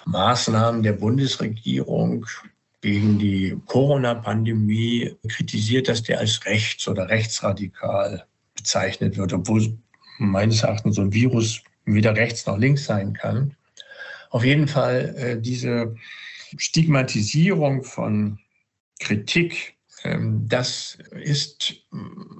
[0.05, 2.25] Maßnahmen der Bundesregierung
[2.81, 8.25] gegen die Corona-Pandemie kritisiert, dass der als rechts oder rechtsradikal
[8.55, 9.77] bezeichnet wird, obwohl
[10.17, 13.55] meines Erachtens so ein Virus weder rechts noch links sein kann.
[14.29, 15.95] Auf jeden Fall äh, diese
[16.57, 18.39] Stigmatisierung von
[18.99, 21.73] Kritik ähm, das ist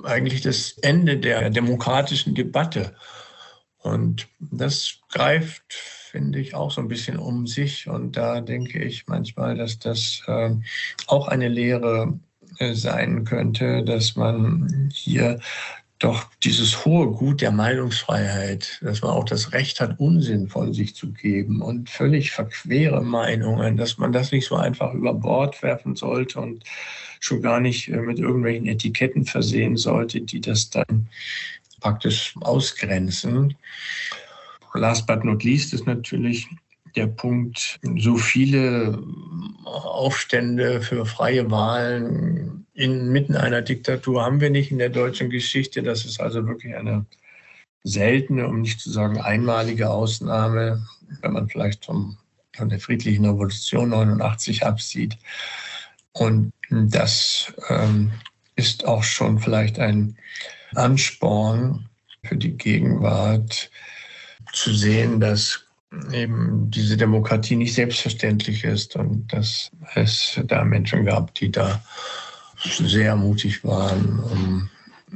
[0.04, 2.96] eigentlich das Ende der demokratischen Debatte.
[3.82, 7.88] Und das greift, finde ich, auch so ein bisschen um sich.
[7.88, 10.52] Und da denke ich manchmal, dass das äh,
[11.08, 12.20] auch eine Lehre
[12.58, 15.40] äh, sein könnte, dass man hier
[16.00, 20.96] doch dieses hohe Gut der Meinungsfreiheit, dass man auch das Recht hat, Unsinn von sich
[20.96, 25.98] zu geben und völlig verquere Meinungen, dass man das nicht so einfach über Bord werfen
[25.98, 26.64] sollte und
[27.20, 31.10] schon gar nicht äh, mit irgendwelchen Etiketten versehen sollte, die das dann
[31.82, 33.56] praktisch ausgrenzen.
[34.74, 36.48] Last but not least ist natürlich
[36.96, 39.04] der Punkt, so viele
[39.66, 45.84] Aufstände für freie Wahlen inmitten einer Diktatur haben wir nicht in der deutschen Geschichte.
[45.84, 47.06] Das ist also wirklich eine
[47.84, 50.86] seltene, um nicht zu sagen einmalige Ausnahme,
[51.22, 52.18] wenn man vielleicht vom,
[52.56, 55.18] von der friedlichen Revolution 89 absieht.
[56.14, 58.12] Und das ähm,
[58.56, 60.18] ist auch schon vielleicht ein
[60.76, 61.90] Ansporn
[62.24, 63.70] für die Gegenwart
[64.54, 65.66] zu sehen, dass
[66.14, 71.82] eben diese Demokratie nicht selbstverständlich ist und dass es da Menschen gab, die da
[72.64, 74.70] sehr mutig waren, um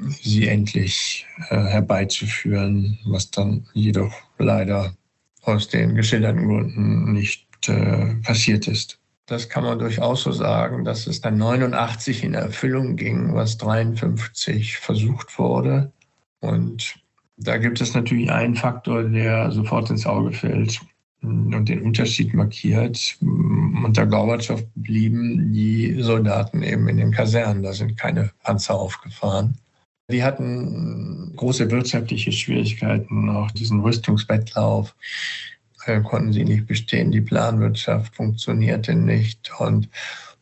[0.10, 4.94] sie endlich äh, herbeizuführen, was dann jedoch leider
[5.44, 9.00] aus den geschilderten Gründen nicht äh, passiert ist.
[9.26, 14.78] Das kann man durchaus so sagen, dass es dann 89 in Erfüllung ging, was 53
[14.78, 15.92] versucht wurde.
[16.42, 16.96] Und
[17.38, 20.82] da gibt es natürlich einen Faktor, der sofort ins Auge fällt
[21.24, 23.18] und den Unterschied markiert.
[23.22, 27.64] Unter Gorbatschow blieben die Soldaten eben in den Kasernen.
[27.64, 29.58] Da sind keine Panzer aufgefahren.
[30.12, 34.94] Die hatten große wirtschaftliche Schwierigkeiten, auch diesen Rüstungswettlauf
[35.86, 37.12] äh, konnten sie nicht bestehen.
[37.12, 39.90] Die Planwirtschaft funktionierte nicht und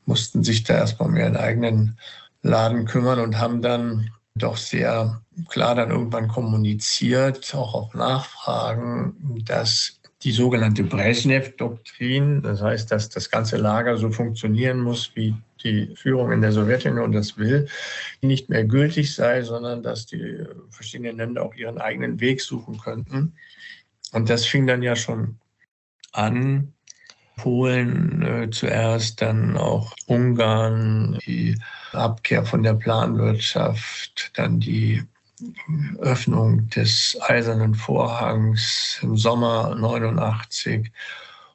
[0.05, 1.97] mussten sich da erstmal um ihren eigenen
[2.41, 10.00] Laden kümmern und haben dann doch sehr klar dann irgendwann kommuniziert, auch auf Nachfragen, dass
[10.23, 16.31] die sogenannte Brezhnev-Doktrin, das heißt, dass das ganze Lager so funktionieren muss, wie die Führung
[16.31, 17.67] in der Sowjetunion das will,
[18.21, 23.33] nicht mehr gültig sei, sondern dass die verschiedenen Länder auch ihren eigenen Weg suchen könnten.
[24.11, 25.39] Und das fing dann ja schon
[26.11, 26.73] an.
[27.37, 31.57] Polen äh, zuerst, dann auch Ungarn, die
[31.91, 35.01] Abkehr von der Planwirtschaft, dann die
[35.99, 40.91] Öffnung des Eisernen Vorhangs im Sommer 89.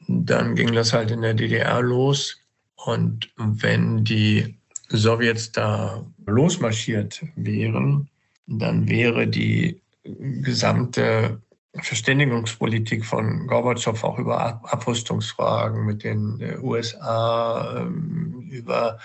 [0.09, 2.39] Dann ging das halt in der DDR los.
[2.77, 4.57] Und wenn die
[4.89, 8.09] Sowjets da losmarschiert wären,
[8.47, 11.41] dann wäre die gesamte
[11.83, 18.99] Verständigungspolitik von Gorbatschow auch über Abrüstungsfragen mit den äh, USA, ähm, über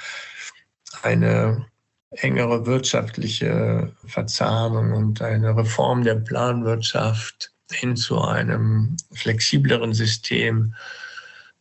[1.02, 1.66] eine
[2.12, 10.76] engere wirtschaftliche Verzahnung und eine Reform der Planwirtschaft hin zu einem flexibleren System.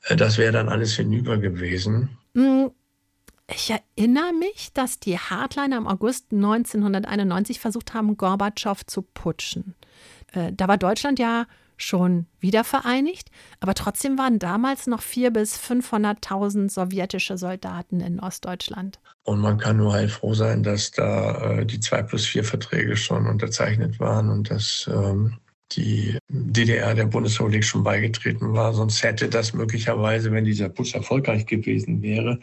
[0.05, 2.19] Äh, das wäre dann alles hinüber gewesen.
[2.35, 2.71] Hm,
[3.53, 9.75] ich erinnere mich, dass die Hardliner im August 1991 versucht haben, Gorbatschow zu putschen.
[10.33, 11.47] Äh, da war Deutschland ja
[11.83, 19.01] schon wieder vereinigt, aber trotzdem waren damals noch 400.000 bis 500.000 sowjetische Soldaten in Ostdeutschland.
[19.25, 23.27] Und man kann nur heilfroh sein, dass da äh, die 2 plus 4 Verträge schon
[23.27, 25.39] unterzeichnet waren und dass ähm,
[25.73, 28.75] die DDR der Bundesrepublik schon beigetreten war.
[28.75, 32.41] Sonst hätte das möglicherweise, wenn dieser Putsch erfolgreich gewesen wäre,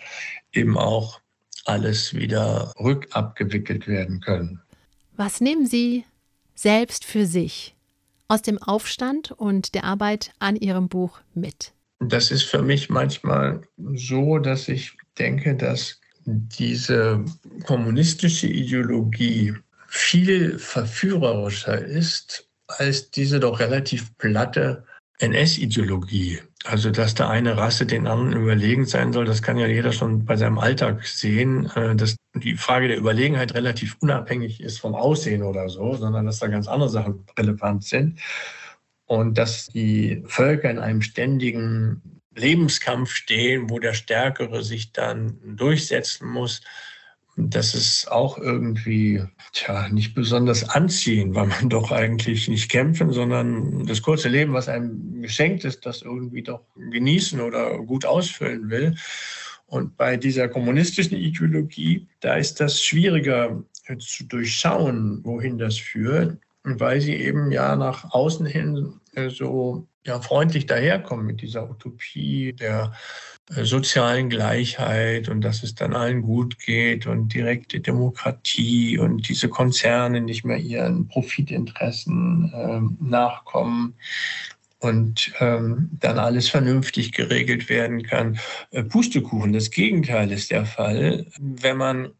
[0.53, 1.19] eben auch
[1.65, 4.61] alles wieder rückabgewickelt werden können.
[5.17, 6.05] Was nehmen Sie
[6.55, 7.75] selbst für sich
[8.27, 11.73] aus dem Aufstand und der Arbeit an Ihrem Buch mit?
[11.99, 13.61] Das ist für mich manchmal
[13.93, 17.23] so, dass ich denke, dass diese
[17.65, 19.53] kommunistische Ideologie
[19.87, 24.83] viel verführerischer ist als diese doch relativ platte
[25.19, 26.39] NS-Ideologie.
[26.65, 30.25] Also, dass da eine Rasse den anderen überlegen sein soll, das kann ja jeder schon
[30.25, 35.43] bei seinem Alltag sehen, äh, dass die Frage der Überlegenheit relativ unabhängig ist vom Aussehen
[35.43, 38.19] oder so, sondern dass da ganz andere Sachen relevant sind.
[39.05, 46.27] Und dass die Völker in einem ständigen Lebenskampf stehen, wo der Stärkere sich dann durchsetzen
[46.27, 46.61] muss,
[47.37, 49.23] das ist auch irgendwie
[49.53, 54.67] tja, nicht besonders anziehend, weil man doch eigentlich nicht kämpfen, sondern das kurze Leben, was
[54.67, 58.95] einem geschenkt ist, das irgendwie doch genießen oder gut ausfüllen will.
[59.67, 63.61] Und bei dieser kommunistischen Ideologie, da ist das schwieriger
[63.99, 70.19] zu durchschauen, wohin das führt, weil sie eben ja nach außen hin äh, so ja,
[70.21, 72.93] freundlich daherkommen mit dieser Utopie der
[73.55, 79.49] äh, sozialen Gleichheit und dass es dann allen gut geht und direkte Demokratie und diese
[79.49, 83.95] Konzerne nicht mehr ihren Profitinteressen äh, nachkommen
[84.79, 88.39] und ähm, dann alles vernünftig geregelt werden kann.
[88.71, 91.25] Äh, Pustekuchen, das Gegenteil ist der Fall.
[91.39, 92.11] Wenn man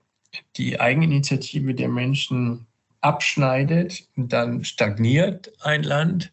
[0.55, 2.65] die Eigeninitiative der Menschen
[3.01, 6.31] abschneidet, dann stagniert ein Land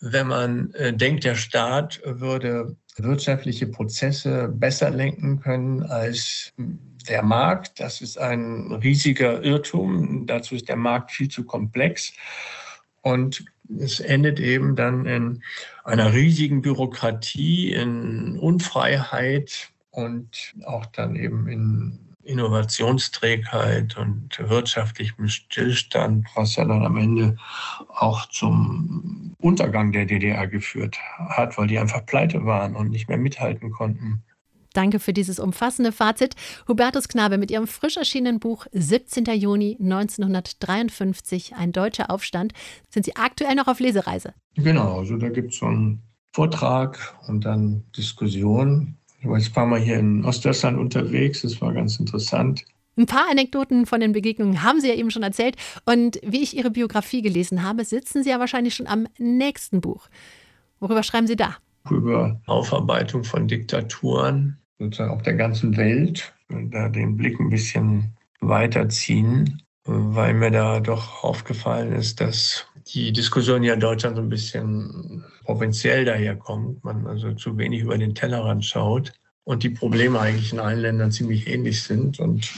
[0.00, 6.52] wenn man äh, denkt, der Staat würde wirtschaftliche Prozesse besser lenken können als
[7.08, 7.80] der Markt.
[7.80, 10.26] Das ist ein riesiger Irrtum.
[10.26, 12.12] Dazu ist der Markt viel zu komplex.
[13.02, 13.44] Und
[13.78, 15.42] es endet eben dann in
[15.84, 26.56] einer riesigen Bürokratie, in Unfreiheit und auch dann eben in Innovationsträgheit und wirtschaftlichem Stillstand, was
[26.56, 27.36] ja dann am Ende
[27.88, 33.18] auch zum Untergang der DDR geführt hat, weil die einfach pleite waren und nicht mehr
[33.18, 34.22] mithalten konnten.
[34.72, 36.34] Danke für dieses umfassende Fazit.
[36.68, 39.24] Hubertus Knabe mit ihrem frisch erschienenen Buch 17.
[39.26, 42.52] Juni 1953, ein deutscher Aufstand.
[42.88, 44.34] Sind Sie aktuell noch auf Lesereise?
[44.54, 46.02] Genau, also da gibt es so einen
[46.32, 51.60] Vortrag und dann Diskussion ich war jetzt ein paar Mal hier in Ostdeutschland unterwegs, das
[51.60, 52.64] war ganz interessant.
[52.96, 55.56] Ein paar Anekdoten von den Begegnungen haben Sie ja eben schon erzählt.
[55.84, 60.08] Und wie ich Ihre Biografie gelesen habe, sitzen Sie ja wahrscheinlich schon am nächsten Buch.
[60.80, 61.56] Worüber schreiben Sie da?
[61.88, 66.34] Über Aufarbeitung von Diktaturen, sozusagen auf der ganzen Welt.
[66.48, 73.12] Und da den Blick ein bisschen weiterziehen, weil mir da doch aufgefallen ist, dass die
[73.12, 78.14] Diskussion ja in Deutschland so ein bisschen provinziell daherkommt, man also zu wenig über den
[78.14, 79.12] Tellerrand schaut
[79.44, 82.52] und die Probleme eigentlich in allen Ländern ziemlich ähnlich sind und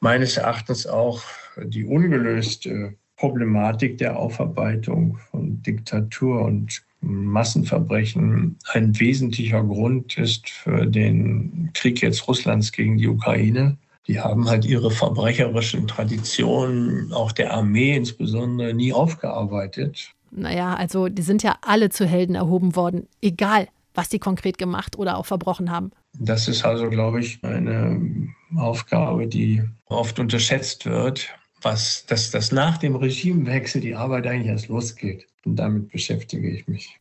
[0.00, 1.22] meines Erachtens auch
[1.62, 11.70] die ungelöste Problematik der Aufarbeitung von Diktatur und Massenverbrechen ein wesentlicher Grund ist für den
[11.74, 13.76] Krieg jetzt Russlands gegen die Ukraine
[14.06, 20.10] die haben halt ihre verbrecherischen Traditionen, auch der Armee insbesondere, nie aufgearbeitet.
[20.30, 24.98] Naja, also die sind ja alle zu Helden erhoben worden, egal was die konkret gemacht
[24.98, 25.92] oder auch verbrochen haben.
[26.18, 31.28] Das ist also, glaube ich, eine Aufgabe, die oft unterschätzt wird,
[31.62, 35.26] was, dass, dass nach dem Regimewechsel die Arbeit eigentlich erst losgeht.
[35.44, 36.98] Und damit beschäftige ich mich.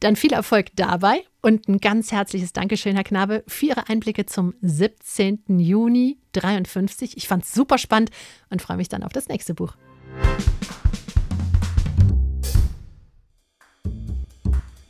[0.00, 4.54] Dann viel Erfolg dabei und ein ganz herzliches Dankeschön, Herr Knabe, für Ihre Einblicke zum
[4.60, 5.44] 17.
[5.58, 7.16] Juni 53.
[7.16, 8.10] Ich fand es super spannend
[8.50, 9.76] und freue mich dann auf das nächste Buch.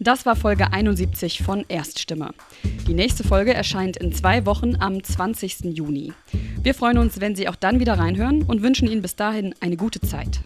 [0.00, 2.34] Das war Folge 71 von Erststimme.
[2.86, 5.64] Die nächste Folge erscheint in zwei Wochen am 20.
[5.64, 6.12] Juni.
[6.62, 9.76] Wir freuen uns, wenn Sie auch dann wieder reinhören und wünschen Ihnen bis dahin eine
[9.78, 10.40] gute Zeit.